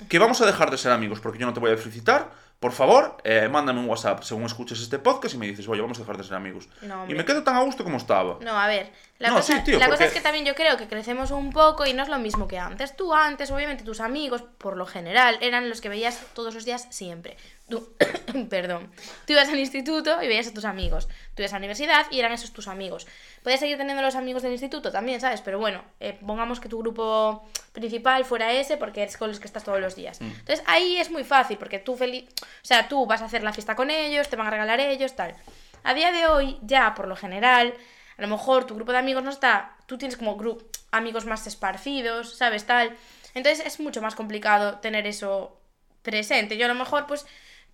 [0.10, 2.72] que vamos a dejar de ser amigos porque yo no te voy a felicitar, por
[2.72, 6.02] favor, eh, mándame un WhatsApp según escuches este podcast y me dices, oye, vamos a
[6.02, 6.68] dejar de ser amigos.
[6.82, 8.38] No, y me quedo tan a gusto como estaba.
[8.42, 10.78] No, a ver, la, No, cosa, sí, tío, la cosa es que también yo creo
[10.78, 12.96] que crecemos un poco y no es lo mismo que antes.
[12.96, 16.88] Tú antes, obviamente, tus amigos, por lo general, eran los que veías todos los días
[16.90, 17.38] siempre.
[17.68, 17.96] Tú,
[18.50, 18.92] perdón.
[19.26, 21.08] Tú ibas al instituto y veías a tus amigos.
[21.34, 23.08] Tú ibas a la universidad y eran esos tus amigos.
[23.44, 25.42] Puedes seguir teniendo los amigos del instituto también, ¿sabes?
[25.42, 29.48] Pero bueno, eh, pongamos que tu grupo principal fuera ese porque es con los que
[29.48, 30.22] estás todos los días.
[30.22, 30.26] Mm.
[30.26, 32.26] Entonces ahí es muy fácil porque tú feliz...
[32.42, 35.16] O sea, tú vas a hacer la fiesta con ellos, te van a regalar ellos,
[35.16, 35.36] tal.
[35.84, 37.74] A día de hoy, ya por lo general,
[38.18, 41.46] a lo mejor tu grupo de amigos no está, tú tienes como gru- amigos más
[41.48, 42.66] esparcidos, ¿sabes?
[42.66, 42.96] Tal.
[43.34, 45.60] Entonces es mucho más complicado tener eso
[46.02, 46.58] presente.
[46.58, 47.26] Yo a lo mejor, pues,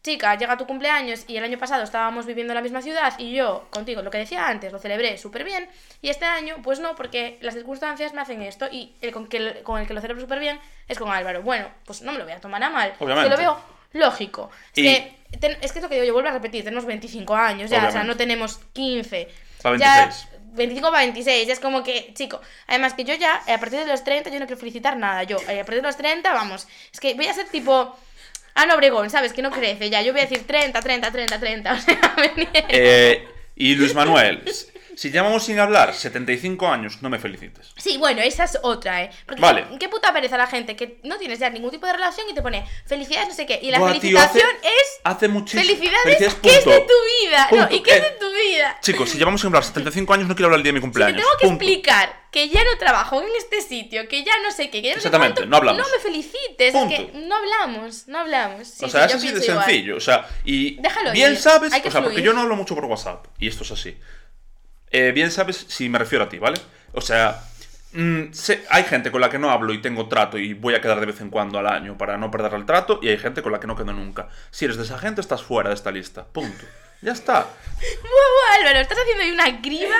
[0.03, 3.33] chica, llega tu cumpleaños y el año pasado estábamos viviendo en la misma ciudad y
[3.33, 5.69] yo, contigo, lo que decía antes, lo celebré súper bien
[6.01, 9.61] y este año, pues no, porque las circunstancias me hacen esto y el con, que,
[9.63, 11.41] con el que lo celebro súper bien es con Álvaro.
[11.43, 12.93] Bueno, pues no me lo voy a tomar a mal.
[12.99, 13.29] Obviamente.
[13.29, 13.61] Que lo veo
[13.93, 14.49] lógico.
[14.73, 16.85] Es, Y- que, ten- es que es lo que digo, yo vuelvo a repetir, tenemos
[16.85, 18.07] 25 años ya, o sea, Obviamente.
[18.07, 19.27] no tenemos 15.
[19.61, 20.27] Pa' Ya- 26.
[20.53, 23.79] 25 para 26, ya es como que, chico, además que yo ya, eh, a partir
[23.79, 26.33] de los 30, yo no quiero felicitar nada, yo, eh, a partir de los 30,
[26.33, 27.95] vamos, es que voy a ser tipo
[28.53, 29.33] Ana Obregón, ¿sabes?
[29.33, 32.33] Que no crece ya, yo voy a decir 30, 30, 30, 30, o sea, me
[32.35, 32.67] niego.
[32.69, 34.43] Eh, y Luis Manuel,
[35.01, 37.73] Si llevamos sin hablar 75 años, no me felicites.
[37.75, 39.09] Sí, bueno, esa es otra, ¿eh?
[39.25, 39.65] Porque Vale.
[39.79, 42.43] qué puta pereza la gente que no tienes ya ningún tipo de relación y te
[42.43, 43.59] pone felicidades, no sé qué.
[43.63, 45.63] Y la Buah, tío, felicitación hace- es Hace muchísimo.
[45.63, 46.93] felicidades, ¿qué es de tu
[47.25, 47.47] vida?
[47.51, 47.75] No.
[47.75, 48.77] ¿y qué es Eh, de tu vida?
[48.83, 50.81] Chicos, si llevamos sin hablar 75 años, no quiero hablar el día de mi Si
[50.81, 51.17] te cumpleaños.
[51.17, 51.63] tengo que Punto.
[51.63, 54.93] explicar que ya no trabajo en este sitio, que ya no sé qué, que ya
[54.93, 55.81] no Exactamente, cuánto, no hablamos.
[55.81, 56.93] No me felicites, Punto.
[56.93, 58.67] es que no hablamos, no hablamos.
[58.67, 59.65] Sí, o sea, sí, es así de igual.
[59.65, 59.97] sencillo.
[59.97, 62.55] O sea, y Déjalo bien ir, sabes, hay que o sea, porque yo no hablo
[62.55, 63.97] mucho por WhatsApp, y esto es así.
[64.91, 66.59] Eh, bien sabes si me refiero a ti, ¿vale?
[66.93, 67.41] O sea,
[67.93, 70.81] mm, sé- hay gente con la que no hablo y tengo trato y voy a
[70.81, 73.41] quedar de vez en cuando al año para no perder el trato, y hay gente
[73.41, 74.27] con la que no quedo nunca.
[74.51, 76.25] Si eres de esa gente, estás fuera de esta lista.
[76.25, 76.65] Punto.
[77.01, 77.41] Ya está.
[78.01, 79.95] Buah, Álvaro, estás haciendo ahí una grima.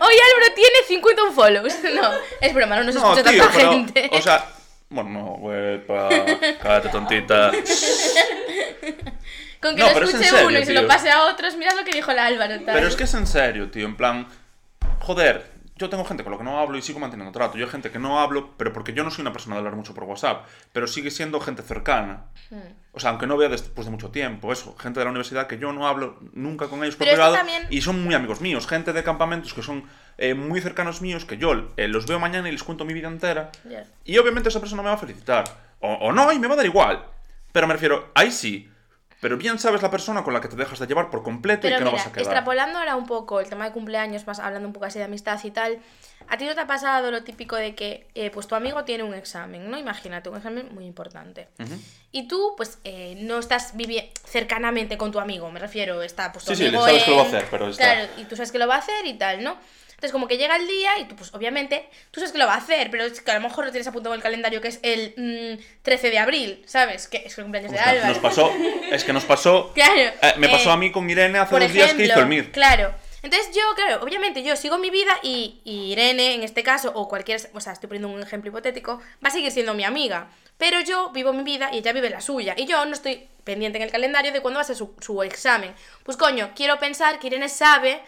[0.00, 1.74] Hoy Álvaro tiene 51 follows.
[1.94, 4.08] No, es broma, no nos No, escucha tío, tanta pero, gente.
[4.12, 4.44] o sea,
[4.90, 5.82] bueno, no, güey,
[6.62, 7.50] cállate tontita.
[9.66, 10.82] Con que no, lo es escuche serio, uno y se tío.
[10.82, 12.54] lo pase a otros, mira lo que dijo el Álvaro.
[12.64, 12.74] tal.
[12.74, 14.26] Pero es que es en serio, tío, en plan,
[15.00, 17.58] joder, yo tengo gente con la que no hablo y sigo manteniendo trato.
[17.58, 19.76] Yo hay gente que no hablo, pero porque yo no soy una persona de hablar
[19.76, 22.24] mucho por WhatsApp, pero sigue siendo gente cercana.
[22.50, 22.60] Hmm.
[22.92, 25.58] O sea, aunque no vea después de mucho tiempo, eso, gente de la universidad que
[25.58, 28.94] yo no hablo nunca con ellos por privado también- y son muy amigos míos, gente
[28.94, 29.84] de campamentos que son
[30.16, 33.08] eh, muy cercanos míos, que yo eh, los veo mañana y les cuento mi vida
[33.08, 33.50] entera.
[34.06, 35.44] Y obviamente esa persona me va a felicitar.
[35.80, 37.04] O, o no, y me va a dar igual.
[37.52, 38.70] Pero me refiero, ahí sí.
[39.26, 41.70] Pero bien sabes la persona con la que te dejas de llevar por completo y
[41.70, 42.22] Pero que mira, no vas a quedar.
[42.26, 45.40] extrapolando ahora un poco el tema de cumpleaños, más hablando un poco así de amistad
[45.42, 45.80] y tal,
[46.28, 49.02] ¿a ti no te ha pasado lo típico de que eh, pues tu amigo tiene
[49.02, 49.78] un examen, ¿no?
[49.78, 51.48] Imagínate, un examen muy importante.
[51.58, 51.74] Ujú.
[52.12, 56.44] Y tú, pues, eh, no estás viviendo cercanamente con tu amigo, me refiero, está pues
[56.44, 57.82] tu Sí, sí, amigo sabes que lo va a en- hacer, pero está.
[57.82, 59.56] Claro, y tú sabes que lo va a hacer y tal, ¿no?
[59.96, 62.52] Entonces, como que llega el día y tú, pues, obviamente, tú sabes que lo va
[62.52, 64.68] a hacer, pero es que a lo mejor lo tienes apuntado en el calendario que
[64.68, 67.08] es el mm, 13 de abril, ¿sabes?
[67.08, 68.08] Que es el cumpleaños de Álvaro.
[68.08, 68.52] nos pasó,
[68.92, 69.72] es que nos pasó.
[69.74, 70.00] Claro.
[70.00, 72.52] eh, me pasó eh, a mí con Irene hace dos días que hizo el MIR.
[72.52, 72.94] Claro.
[73.22, 77.08] Entonces yo, claro, obviamente yo sigo mi vida y, y Irene, en este caso, o
[77.08, 80.28] cualquier, o sea, estoy poniendo un ejemplo hipotético, va a seguir siendo mi amiga.
[80.58, 82.54] Pero yo vivo mi vida y ella vive la suya.
[82.56, 85.22] Y yo no estoy pendiente en el calendario de cuándo va a ser su, su
[85.22, 85.74] examen.
[86.04, 88.00] Pues coño, quiero pensar que Irene sabe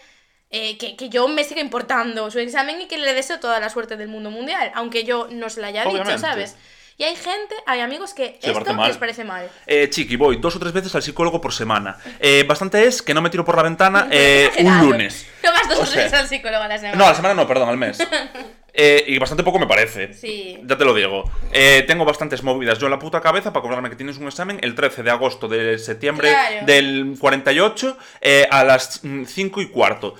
[0.51, 3.69] eh, que, que yo me sigue importando su examen y que le deseo toda la
[3.69, 6.13] suerte del mundo mundial, aunque yo no se la haya Obviamente.
[6.13, 6.55] dicho, ¿sabes?
[6.97, 9.49] Y hay gente, hay amigos que Se esto les parece mal.
[9.67, 11.97] Eh, chiqui, voy dos o tres veces al psicólogo por semana.
[12.19, 15.25] Eh, bastante es que no me tiro por la ventana eh, un lunes.
[15.43, 16.97] No vas dos O sea, al psicólogo a la semana.
[16.97, 17.99] No, a la semana no, perdón, al mes.
[18.71, 20.13] Eh, y bastante poco me parece.
[20.13, 20.57] Sí.
[20.63, 21.29] Ya te lo digo.
[21.51, 24.59] Eh, tengo bastantes movidas yo en la puta cabeza para cobrarme que tienes un examen
[24.61, 26.65] el 13 de agosto de septiembre Claro.
[26.67, 30.13] del 48 eh, a las 5 y cuarto.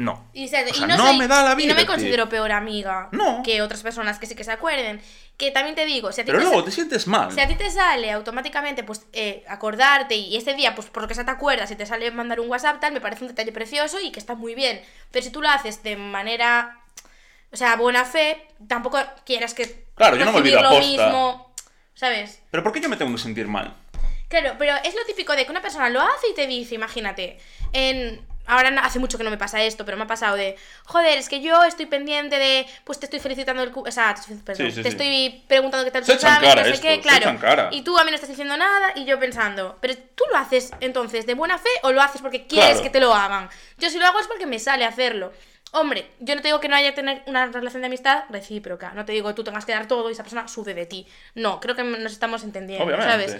[0.00, 0.30] No.
[0.32, 1.92] Y, y sea, no, no soy- me da la y vida, no me tío.
[1.92, 3.42] considero peor amiga No.
[3.44, 5.00] que otras personas que sí que se acuerden.
[5.36, 7.30] Que también te digo, si a ti, Pero te, luego te sientes mal.
[7.32, 11.08] si a ti te sale automáticamente pues eh, acordarte y ese día, pues por lo
[11.08, 13.52] que se te acuerdas, y te sale mandar un WhatsApp, tal, me parece un detalle
[13.52, 14.80] precioso y que está muy bien.
[15.10, 16.80] Pero si tú lo haces de manera,
[17.52, 21.52] o sea, buena fe, tampoco quieras que Claro, yo no me olvido lo mismo,
[21.94, 22.40] ¿sabes?
[22.50, 23.74] Pero ¿por qué yo me tengo que sentir mal?
[24.28, 27.38] Claro, pero es lo típico de que una persona lo hace y te dice, imagínate,
[27.74, 28.29] en...
[28.50, 31.18] Ahora no- hace mucho que no me pasa esto, pero me ha pasado de, joder,
[31.18, 34.34] es que yo estoy pendiente de, pues te estoy felicitando el cu- o sea, te,
[34.36, 34.96] perdón, Sí, sí, te sí.
[34.96, 37.68] estoy preguntando qué tal tu examen, no sé esto, qué, claro.
[37.70, 40.72] Y tú a mí no estás diciendo nada y yo pensando, pero tú lo haces
[40.80, 42.82] entonces de buena fe o lo haces porque quieres Claro.
[42.82, 43.48] que te lo hagan.
[43.78, 45.32] Yo si lo hago es porque me sale hacerlo.
[45.72, 48.90] Hombre, yo no te digo que no haya que tener una relación de amistad recíproca.
[48.94, 51.06] No te digo que tú tengas que dar todo y esa persona sube de ti.
[51.36, 53.12] No, creo que nos estamos entendiendo, Obviamente.
[53.12, 53.36] ¿sabes?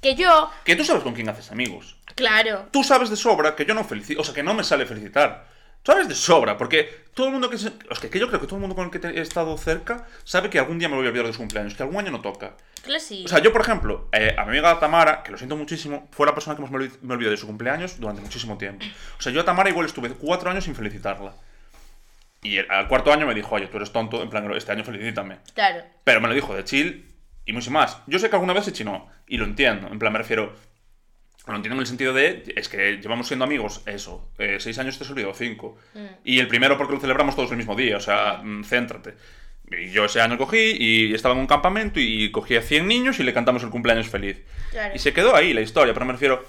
[0.00, 1.96] Que yo, Que tú sabes con quién haces amigos.
[2.14, 4.86] Claro, Tú sabes de sobra que yo no felicito, o sea, que no me sale
[4.86, 5.52] felicitar.
[5.86, 8.56] Sabes de sobra, porque todo el mundo que, se, sea, que yo creo que todo
[8.56, 11.08] el mundo con el que he estado cerca sabe que algún día me voy a
[11.10, 12.54] olvidar de su cumpleaños, que algún año no toca.
[12.82, 13.22] claro sí.
[13.26, 16.24] O sea, yo, por ejemplo, eh, a mi amiga Tamara, que lo siento muchísimo, fue
[16.26, 18.82] la persona que más me olvidó de su cumpleaños durante muchísimo tiempo.
[19.18, 21.34] O sea, yo a Tamara igual estuve cuatro años sin felicitarla.
[22.42, 24.84] Y el- al cuarto año me dijo, oye, tú eres tonto, en plan, este año
[24.84, 25.38] felicítame.
[25.54, 25.82] Claro.
[26.04, 27.10] Pero me lo dijo de chill
[27.44, 27.98] y mucho más.
[28.06, 29.88] Yo sé que alguna vez se chinó y lo entiendo.
[29.88, 30.54] En plan, me refiero.
[31.46, 32.42] Lo entiendo en el sentido de.
[32.56, 34.28] Es que llevamos siendo amigos, eso.
[34.38, 35.76] eh, seis años te has olvidado cinco.
[36.24, 37.98] Y el primero porque lo celebramos todos el mismo día.
[37.98, 39.14] O sea, mm, céntrate.
[39.70, 43.18] Y yo ese año cogí y estaba en un campamento y cogí a 100 niños
[43.18, 44.42] y le cantamos el cumpleaños feliz.
[44.70, 44.94] Claro.
[44.94, 46.44] Y se quedó ahí la historia, pero me refiero.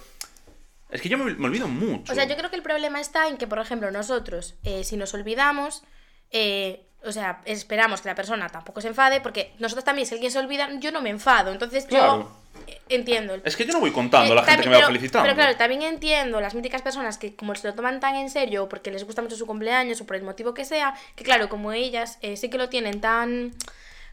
[0.90, 2.12] Es que yo me, me olvido mucho.
[2.12, 4.96] O sea, yo creo que el problema está en que, por ejemplo, nosotros, eh, si
[4.98, 5.84] nos olvidamos,
[6.32, 10.32] eh, o sea, esperamos que la persona tampoco se enfade, porque nosotros también, si alguien
[10.32, 11.52] se olvida, yo no me enfado.
[11.52, 12.30] Entonces Claro.
[12.68, 13.36] yo entiendo.
[13.44, 15.24] Es que yo no voy contando a la Eh, gente que me va pero- felicitando.
[15.26, 18.68] Pero claro, también entiendo las míticas personas que como se lo toman tan en serio
[18.70, 21.72] porque les gusta mucho su cumpleaños o por el motivo que sea, que claro, como
[21.74, 23.54] ellas eh, sí que lo tienen tan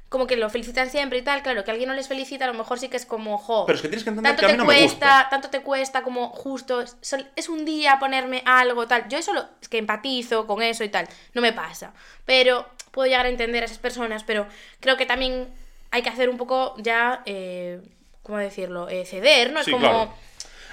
[0.08, 2.52] como que lo felicitan siempre y tal, claro, que alguien no les felicita, a lo
[2.52, 4.56] mejor sí que es como, jo, Pero es que tienes que entender tanto que a
[4.56, 5.26] te me cuesta, gusta.
[5.30, 9.08] tanto te cuesta como justo, es un día ponerme algo, tal.
[9.08, 11.94] Yo eso lo, es que empatizo con eso y tal, no me pasa.
[12.26, 14.46] Pero puedo llegar a entender a esas personas, pero
[14.78, 15.48] creo que también
[15.90, 17.80] hay que hacer un poco ya, eh,
[18.22, 18.88] ¿cómo decirlo?
[18.88, 19.58] Eh, ceder, ¿no?
[19.60, 19.88] Es Sí, como...
[19.88, 20.14] claro.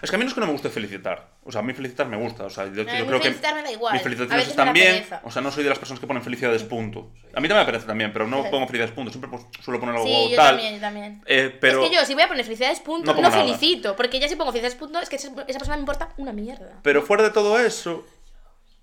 [0.01, 1.27] Es que a mí no es que no me guste felicitar.
[1.43, 2.45] O sea, a mí felicitar me gusta.
[2.45, 3.23] O sea, yo, yo A mí creo que.
[3.23, 3.91] felicitar me da igual.
[3.95, 5.05] Mis felicitaciones están bien.
[5.23, 7.11] O sea, no soy de las personas que ponen felicidades punto.
[7.33, 9.11] A mí también me parece también, pero no pongo felicidades punto.
[9.11, 10.47] Siempre pues, suelo poner algo Sí, yo tal.
[10.55, 11.21] también, yo también.
[11.25, 13.97] Eh, pero, Es que yo, si voy a poner felicidades punto, No no, felicito.
[13.97, 16.79] Porque ya si pongo felicidades punto, es que esa esa persona me importa una mierda.
[16.81, 18.05] pero fuera de todo eso.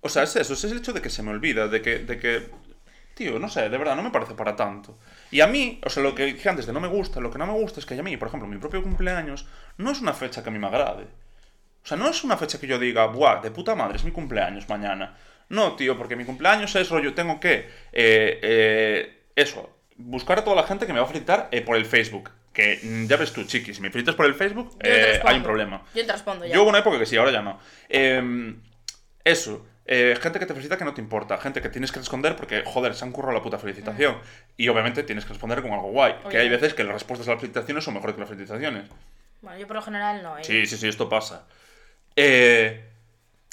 [0.01, 0.53] O sea, es eso.
[0.53, 1.67] Es el hecho de que se me olvida.
[1.67, 1.97] De que.
[1.97, 2.47] De que
[3.17, 4.97] tío, no sé, de verdad, no me parece para tanto.
[5.31, 7.39] Y a mí, o sea, lo que dije antes de no me gusta, lo que
[7.39, 9.47] no me gusta es que a mí, por ejemplo, mi propio cumpleaños
[9.77, 11.05] no es una fecha que a mí me agrade.
[11.83, 14.11] O sea, no es una fecha que yo diga, buah, de puta madre, es mi
[14.11, 15.17] cumpleaños mañana.
[15.49, 20.55] No, tío, porque mi cumpleaños es rollo, tengo que, eh, eh, eso, buscar a toda
[20.55, 22.29] la gente que me va a felicitar eh, por el Facebook.
[22.53, 25.43] Que mm, ya ves tú, chiqui, si me felicitas por el Facebook, eh, hay un
[25.43, 25.83] problema.
[25.93, 26.53] Yo te respondo ya.
[26.53, 27.59] Yo hubo una época que sí, ahora ya no.
[27.89, 28.53] Eh,
[29.23, 29.65] eso.
[29.87, 31.37] Eh, gente que te felicita que no te importa.
[31.37, 34.17] Gente que tienes que responder porque, joder, se han currado la puta felicitación.
[34.57, 36.15] Y obviamente tienes que responder con algo guay.
[36.29, 38.89] Que hay veces que las respuestas a las felicitaciones son mejores que las felicitaciones.
[39.41, 40.37] Bueno, yo por lo general no.
[40.37, 40.43] ¿eh?
[40.43, 41.45] Sí, sí, sí, esto pasa.
[42.15, 42.83] Eh,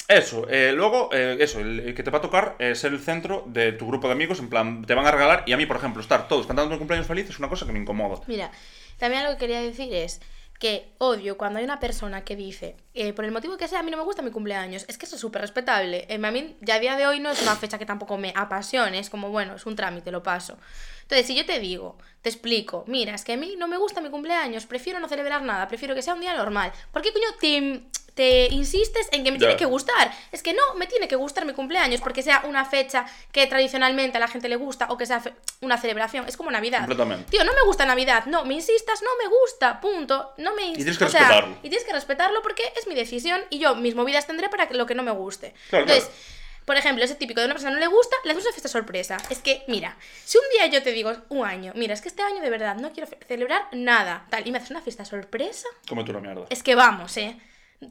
[0.07, 2.99] eso, eh, luego, eh, eso, el, el que te va a tocar es ser el
[2.99, 5.65] centro de tu grupo de amigos, en plan, te van a regalar, y a mí,
[5.65, 8.21] por ejemplo, estar todos cantando mi cumpleaños feliz es una cosa que me incomoda.
[8.27, 8.51] Mira,
[8.99, 10.21] también algo que quería decir es
[10.59, 13.83] que odio cuando hay una persona que dice, eh, por el motivo que sea, a
[13.83, 14.85] mí no me gusta mi cumpleaños.
[14.87, 16.05] Es que eso es súper respetable.
[16.09, 18.33] Eh, a mí, ya a día de hoy no es una fecha que tampoco me
[18.35, 20.57] apasione, es como, bueno, es un trámite, lo paso.
[21.05, 24.01] Entonces, si yo te digo, te explico, mira, es que a mí no me gusta
[24.01, 26.71] mi cumpleaños, prefiero no celebrar nada, prefiero que sea un día normal.
[26.91, 27.83] ¿Por qué coño te,
[28.15, 30.11] te insistes en que me tiene que gustar?
[30.31, 34.17] Es que no, me tiene que gustar mi cumpleaños porque sea una fecha que tradicionalmente
[34.17, 35.21] a la gente le gusta o que sea
[35.61, 36.25] una celebración.
[36.27, 36.79] Es como Navidad.
[36.79, 37.29] Completamente.
[37.29, 38.25] Tío, no me gusta Navidad.
[38.25, 39.79] No, me insistas, no me gusta.
[39.79, 40.33] Punto.
[40.37, 40.97] No me Y insistas.
[40.97, 41.57] tienes que respetarlo.
[41.61, 44.87] y tienes que respetarlo porque es mi decisión y yo mis movidas tendré para lo
[44.87, 45.53] que no me guste.
[45.69, 46.35] Claro, Entonces, claro.
[46.65, 49.17] Por ejemplo, ese típico de una persona no le gusta, le haces una fiesta sorpresa.
[49.29, 49.95] Es que, mira,
[50.25, 52.75] si un día yo te digo, un año, mira, es que este año de verdad
[52.75, 56.45] no quiero celebrar nada, tal, y me haces una fiesta sorpresa, Come tú la mierda.
[56.49, 57.37] es que vamos, eh.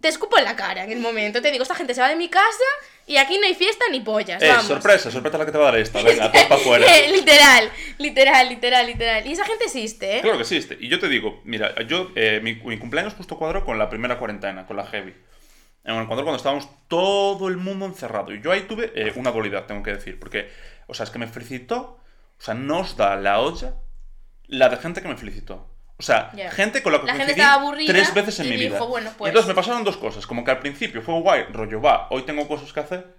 [0.01, 1.43] Te escupo en la cara en el momento.
[1.43, 2.64] Te digo, esta gente se va de mi casa
[3.07, 4.43] y aquí no hay fiesta ni pollas.
[4.43, 4.64] Eh, vamos.
[4.64, 6.03] sorpresa, sorpresa la que te va a dar esta.
[6.03, 6.87] Venga, todo para afuera.
[6.97, 9.27] Eh, literal, literal, literal, literal.
[9.27, 10.20] Y esa gente existe, ¿eh?
[10.22, 10.79] Claro que existe.
[10.81, 14.18] Y yo te digo, mira, yo, eh, mi, mi cumpleaños justo cuadró con la primera
[14.18, 15.14] cuarentena, con la heavy.
[15.85, 18.32] En el cuando estábamos todo el mundo encerrado.
[18.35, 20.18] Y yo ahí tuve eh, una dualidad, tengo que decir.
[20.18, 20.51] Porque,
[20.87, 22.01] o sea, es que me felicitó.
[22.39, 23.74] O sea, no os da la olla
[24.47, 25.68] la de gente que me felicitó.
[25.97, 26.51] O sea, Ya.
[26.51, 28.85] gente con la que La gente coincidí aburrida tres veces en y mi dijo, vida.
[28.87, 30.26] bueno, Y pues- entonces me pasaron dos cosas.
[30.26, 33.14] Como que al principio fue guay, rollo, va, hoy tengo cosas que hacer.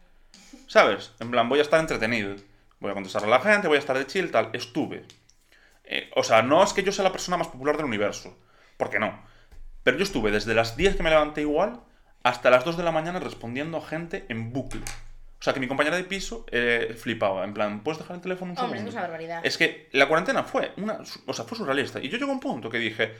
[0.67, 1.13] ¿Sabes?
[1.19, 2.35] En plan, voy a estar entretenido.
[2.79, 4.49] Voy a contestar a la gente, voy a estar de chill, tal.
[4.53, 5.05] Estuve.
[5.83, 8.37] Eh, o sea, no es que yo sea la persona más popular del universo.
[8.77, 9.23] Porque no.
[9.83, 11.79] Pero yo estuve desde las 10 que me levanté igual
[12.25, 14.81] hasta las 2 de la mañana respondiendo a gente en bucle.
[15.39, 17.43] O sea, que mi compañera de piso eh, flipaba.
[17.43, 18.89] En plan, ¿puedes dejar el teléfono un Hombre, segundo?
[18.89, 19.45] es una barbaridad.
[19.45, 20.97] Es que la cuarentena fue una...
[21.27, 21.99] O sea, fue surrealista.
[21.99, 23.13] Y yo llego a un punto que dije...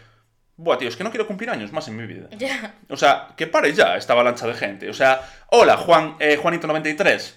[0.57, 2.29] Buah, tío, es que no quiero cumplir años más en mi vida.
[2.37, 2.73] Ya.
[2.89, 4.89] O sea, que pare ya esta avalancha de gente.
[4.89, 7.33] O sea, hola, Juan, eh, Juanito93.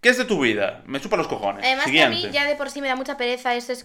[0.00, 0.82] ¿Qué es de tu vida?
[0.86, 1.64] Me chupa los cojones.
[1.64, 3.84] Además que a mí ya de por sí me da mucha pereza esas,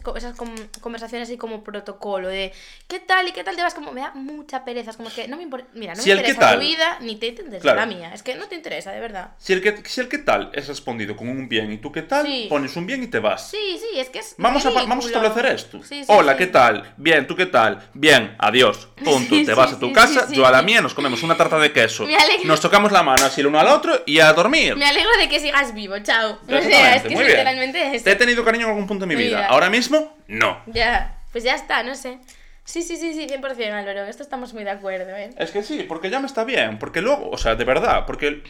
[0.79, 2.53] conversaciones así como protocolo de
[2.87, 3.73] ¿qué tal y qué tal te vas?
[3.73, 6.17] Como me da mucha pereza, es como que no me importa, mira, no Si me
[6.17, 7.79] interesa tal- tu vida ni te interesa Claro.
[7.79, 9.31] la mía, es que no te interesa, de verdad.
[9.39, 12.03] Si el, que, si el qué tal es respondido con un bien y tú qué
[12.03, 12.45] tal, Sí.
[12.47, 13.49] pones un bien y te vas.
[13.49, 14.89] Sí, sí, es que es Vamos a, ridículo.
[14.89, 15.79] vamos a establecer esto.
[15.83, 16.37] Sí, sí, Hola.
[16.37, 16.93] ¿qué tal?
[16.97, 17.89] Bien, ¿tú qué tal?
[17.95, 18.87] Bien, adiós.
[19.03, 19.35] Punto.
[19.43, 22.05] Te vas a tu casa, yo a la mía, nos comemos una tarta de queso.
[22.43, 24.75] Nos tocamos la mano así el uno al otro y a dormir.
[24.75, 26.39] Me alegro de que sigas vivo, chao.
[26.47, 27.27] O sea, es que es bien.
[27.31, 28.03] literalmente eso.
[28.05, 29.37] Te he tenido cariño en algún punto de mi vida.
[29.37, 29.47] Mira.
[29.49, 30.61] Ahora mismo, no.
[30.67, 32.19] Ya, pues ya está, no sé.
[32.65, 35.31] Sí, sí, sí, sí, 100% Álvaro, esto estamos muy de acuerdo, ¿eh?
[35.37, 36.79] Es que sí, porque ya me está bien.
[36.79, 38.43] Porque luego, o sea, de verdad, porque.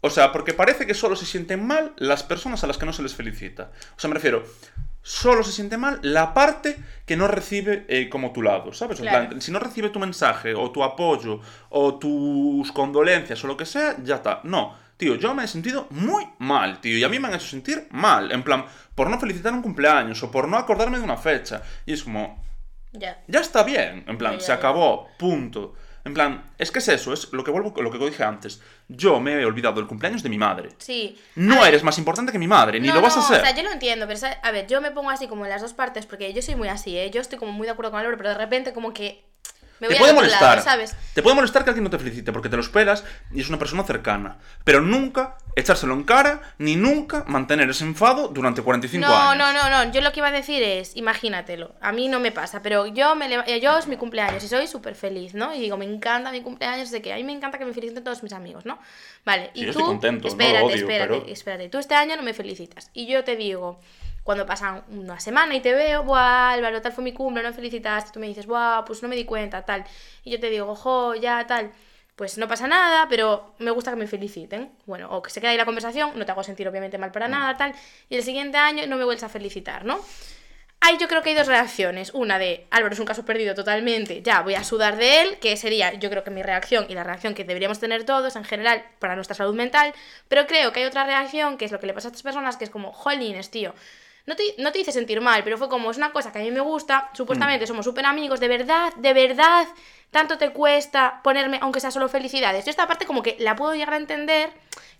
[0.00, 2.92] O sea, porque parece que solo se sienten mal las personas a las que no
[2.92, 3.70] se les felicita.
[3.96, 4.44] O sea, me refiero,
[5.00, 8.98] solo se siente mal la parte que no recibe eh, como tu lado, ¿sabes?
[9.00, 9.28] En Claro.
[9.30, 13.64] plan, si no recibe tu mensaje, o tu apoyo, o tus condolencias, o lo que
[13.64, 14.40] sea, ya está.
[14.44, 17.46] No, tío, yo me he sentido muy mal, tío, y a mí me han hecho
[17.46, 18.32] sentir mal.
[18.32, 18.64] En plan,
[18.94, 21.62] por no felicitar un cumpleaños, o por no acordarme de una fecha.
[21.86, 22.42] Y es como,
[22.92, 23.22] Ya.
[23.26, 25.74] ya está bien, en plan, Ya, ya, se acabó, punto.
[26.04, 28.60] En plan, es que es eso, es lo que vuelvo lo que dije antes.
[28.88, 30.68] Yo me he olvidado del cumpleaños de mi madre.
[30.76, 31.18] Sí.
[31.34, 33.40] No ver, eres más importante que mi madre, ni no, lo vas no, a ser.
[33.40, 35.62] O sea, yo lo entiendo, pero a ver, yo me pongo así como en las
[35.62, 37.10] dos partes porque yo soy muy así, ¿eh?
[37.10, 39.24] Yo estoy como muy de acuerdo con Álvaro, pero de repente como que
[39.80, 40.94] Me te puede molestar, lado, ¿sabes?
[41.14, 43.58] Te puede molestar que alguien no te felicite porque te lo esperas y es una
[43.58, 44.38] persona cercana.
[44.64, 49.36] Pero nunca echárselo en cara ni nunca mantener ese enfado durante 45 No, años.
[49.38, 49.92] no, no, no.
[49.92, 51.74] Yo lo que iba a decir es, imagínatelo.
[51.80, 53.28] A mí no me pasa, pero yo me
[53.60, 55.54] yo es mi cumpleaños y soy súper feliz, ¿no?
[55.54, 58.04] Y digo, me encanta mi cumpleaños, de que a mí me encanta que me feliciten
[58.04, 58.78] todos mis amigos, ¿no?
[59.24, 61.68] Vale, y Sí, yo tú, estoy contento, no lo espérate, odio, espérate, pero- espérate.
[61.68, 62.90] Tú este año no me felicitas.
[62.94, 63.80] Y yo te digo,
[64.24, 67.54] cuando pasan una semana y te veo, buah, Álvaro, tal fue mi cumple, no me
[67.54, 69.84] felicitaste, tú me dices, buah, pues no me di cuenta, tal.
[70.24, 71.70] Y yo te digo, jo, ya, tal.
[72.16, 74.70] Pues no pasa nada, pero me gusta que me feliciten.
[74.86, 77.12] Bueno, o que se quede ahí la conversación, no te hago sentir obviamente mal Mm.
[77.12, 77.74] para nada, tal.
[78.08, 80.00] Y el siguiente año no me vuelves a felicitar, ¿no?
[80.80, 82.12] Ahí yo creo que hay dos reacciones.
[82.14, 85.56] Una de Álvaro es un caso perdido totalmente, ya voy a sudar de él, que
[85.56, 88.84] sería yo creo que mi reacción y la reacción que deberíamos tener todos en general
[88.98, 89.94] para nuestra salud mental.
[90.28, 92.56] Pero creo que hay otra reacción que es lo que le pasa a estas personas,
[92.58, 93.74] que es como, jolines, tío.
[94.26, 96.42] No te, no te hice sentir mal, pero fue como, es una cosa que a
[96.42, 97.16] mí me gusta, Mm.
[97.16, 99.66] supuestamente somos súper amigos, de verdad, de verdad,
[100.10, 102.64] tanto te cuesta ponerme, aunque sea solo felicidades.
[102.64, 104.50] Yo esta parte como que la puedo llegar a entender,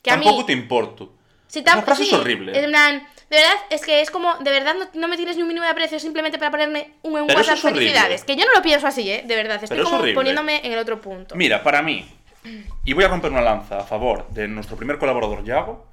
[0.02, 0.24] que a mí...
[0.24, 1.12] Tampoco te importo.
[1.46, 2.58] Si Esa tam- frase es horrible.
[2.58, 2.98] En plan,
[3.30, 5.64] de verdad, es que es como, de verdad, no, no me tienes ni un mínimo
[5.64, 8.24] de aprecio simplemente para ponerme un eso WhatsApp es felicidades.
[8.24, 9.24] Que yo no lo pienso así, ¿eh?
[9.26, 10.14] De verdad, estoy es como horrible.
[10.16, 11.34] poniéndome en el otro punto.
[11.36, 12.06] Mira, para mí,
[12.84, 15.86] y voy a romper una lanza a favor de nuestro primer colaborador, Yago.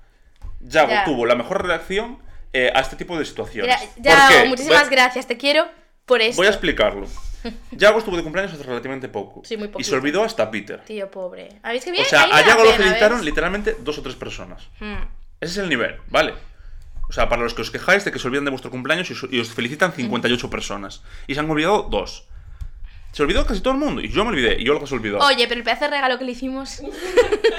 [0.61, 1.03] Yago Ya.
[1.05, 2.17] tuvo la mejor reacción
[2.53, 3.75] eh, a este tipo de situaciones.
[3.97, 5.65] Ya, muchísimas Voy- gracias, te quiero
[6.05, 6.37] por eso.
[6.37, 7.07] Voy a explicarlo.
[7.71, 9.41] Yago estuvo de cumpleaños hace relativamente poco.
[9.43, 9.95] Sí, muy y se poquito.
[9.95, 10.81] olvidó hasta Peter.
[10.85, 11.49] Tío, pobre.
[11.63, 12.05] ¿Habéis que bien?
[12.05, 14.67] O sea, Ahí a Yago lo felicitaron literalmente dos o tres personas.
[14.79, 14.95] Mm.
[15.39, 16.33] Ese es el nivel, ¿vale?
[17.09, 19.13] O sea, para los que os quejáis de que se olvidan de vuestro cumpleaños y
[19.13, 21.01] os, y os felicitan 58 personas.
[21.27, 22.27] Y se han olvidado dos.
[23.11, 23.99] Se olvidó casi todo el mundo.
[24.01, 24.55] Y yo me olvidé.
[24.61, 25.17] Y Olga se olvidó.
[25.19, 26.81] Oye, pero el pedazo de regalo que le hicimos.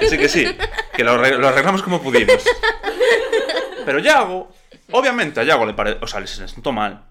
[0.09, 0.47] Sí, que sí.
[0.95, 2.43] Que lo arreglamos como pudimos.
[3.85, 4.49] Pero Yago,
[4.91, 5.99] obviamente a Yago le parece.
[6.01, 7.05] O sea, le se sentó mal.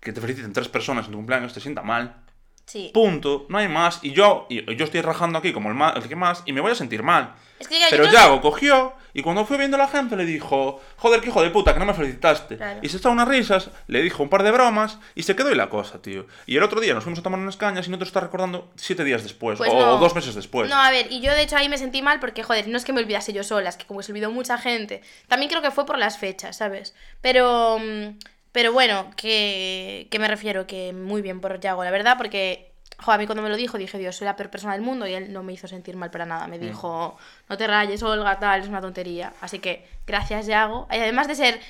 [0.00, 2.23] Que te feliciten tres personas en tu cumpleaños te sienta mal.
[2.66, 2.90] Sí.
[2.94, 3.46] Punto.
[3.48, 4.00] No hay más.
[4.02, 6.42] Y yo, y yo estoy rajando aquí como el, ma- el que más.
[6.46, 7.34] Y me voy a sentir mal.
[7.58, 10.24] Es que ya, Pero que- Yago cogió y cuando fue viendo a la gente le
[10.24, 12.56] dijo, joder, qué hijo de puta, que no me felicitaste.
[12.56, 12.80] Claro.
[12.82, 15.54] Y se echó unas risas, le dijo un par de bromas y se quedó y
[15.54, 16.26] la cosa, tío.
[16.46, 18.20] Y el otro día nos fuimos a tomar unas cañas y no te lo está
[18.20, 19.98] recordando siete días después Pues o no.
[19.98, 20.68] dos meses después.
[20.68, 22.84] No, a ver, y yo de hecho ahí me sentí mal porque, joder, no es
[22.84, 25.02] que me olvidase yo sola, es que como se olvidó mucha gente.
[25.28, 26.94] También creo que fue por las fechas, ¿sabes?
[27.20, 28.18] Pero, mm,
[28.54, 33.10] pero bueno, que, que me refiero que muy bien por Yago, la verdad, porque, jo,
[33.10, 35.12] a mí cuando me lo dijo dije, Dios, soy la peor persona del mundo y
[35.12, 36.46] él no me hizo sentir mal para nada.
[36.46, 39.32] Me dijo, no te rayes, Olga, tal, es una tontería.
[39.40, 40.86] Así que, gracias, Yago.
[40.92, 41.60] Y además de ser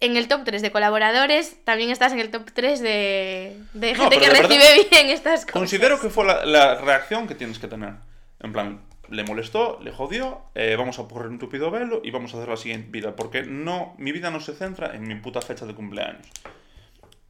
[0.00, 4.18] en el top 3 de colaboradores, también estás en el top 3 de, de gente
[4.18, 5.52] que recibe bien estas cosas.
[5.52, 7.94] Considero que fue la, la reacción que tienes que tener.
[8.40, 8.80] En plan,
[9.10, 12.48] le molestó, le jodió, eh, vamos a correr un tupido velo y vamos a hacer
[12.48, 13.14] la siguiente vida.
[13.16, 16.26] Porque no, mi vida no se centra en mi puta fecha de cumpleaños.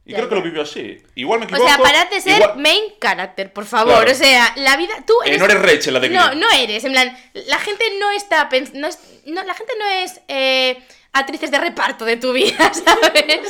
[0.03, 0.97] Y Ya, creo que lo vivió así.
[1.13, 1.67] Igual me O equivoco.
[1.67, 3.93] sea, parad de ser igual- main character, por favor.
[3.97, 4.11] Claro.
[4.11, 4.93] O sea, la vida.
[5.05, 6.83] Tú Eh, no eres Rachel, la de No, no eres.
[6.85, 8.49] En plan, la gente no está.
[8.49, 10.19] pens- No es, no, la gente no es.
[10.27, 13.41] eh, actrices de reparto de tu vida, ¿sabes?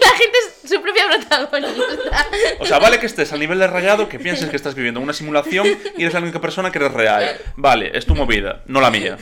[0.00, 2.26] La gente es su propia protagonista.
[2.58, 5.12] O sea, vale que estés al nivel de rayado, que pienses que estás viviendo una
[5.12, 5.66] simulación
[5.96, 7.38] y eres la única persona que eres real.
[7.56, 9.18] Vale, es tu movida, no la mía.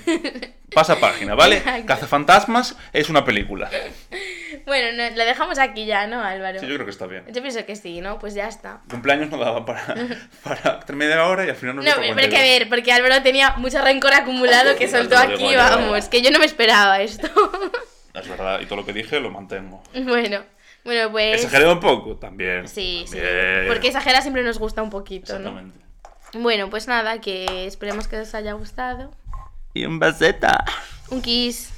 [0.74, 1.56] Pasa página, ¿vale?
[1.58, 1.86] Exacto.
[1.86, 3.70] Cazafantasmas es una película.
[4.66, 6.58] Bueno, no, la dejamos aquí ya, ¿no, Álvaro?
[6.60, 7.24] Sí, yo creo que está bien.
[7.32, 8.18] Yo pienso que sí, ¿no?
[8.18, 8.80] Pues ya está.
[8.88, 9.94] Cumpleaños no daba para,
[10.42, 12.40] para media hora y al final nos No, pero hay que 42.
[12.40, 16.38] ver, porque Álvaro tenía mucho rencor acumulado que soltó aquí, digo vamos, que yo no
[16.38, 17.28] me esperaba esto.
[18.14, 19.82] Es verdad, y todo lo que dije lo mantengo.
[19.92, 20.44] bueno,
[20.84, 21.34] bueno, pues.
[21.34, 22.14] ¿Exagerado un poco?
[22.16, 22.68] También.
[22.68, 23.18] Sí, sí.
[23.18, 23.64] Bien.
[23.66, 25.48] Porque exagerar siempre nos gusta un poquito, ¿no?
[25.48, 25.80] Exactamente.
[26.34, 29.12] Bueno, pues nada, que esperemos que os haya gustado.
[29.74, 30.64] Y un baseta.
[31.10, 31.73] Un kiss.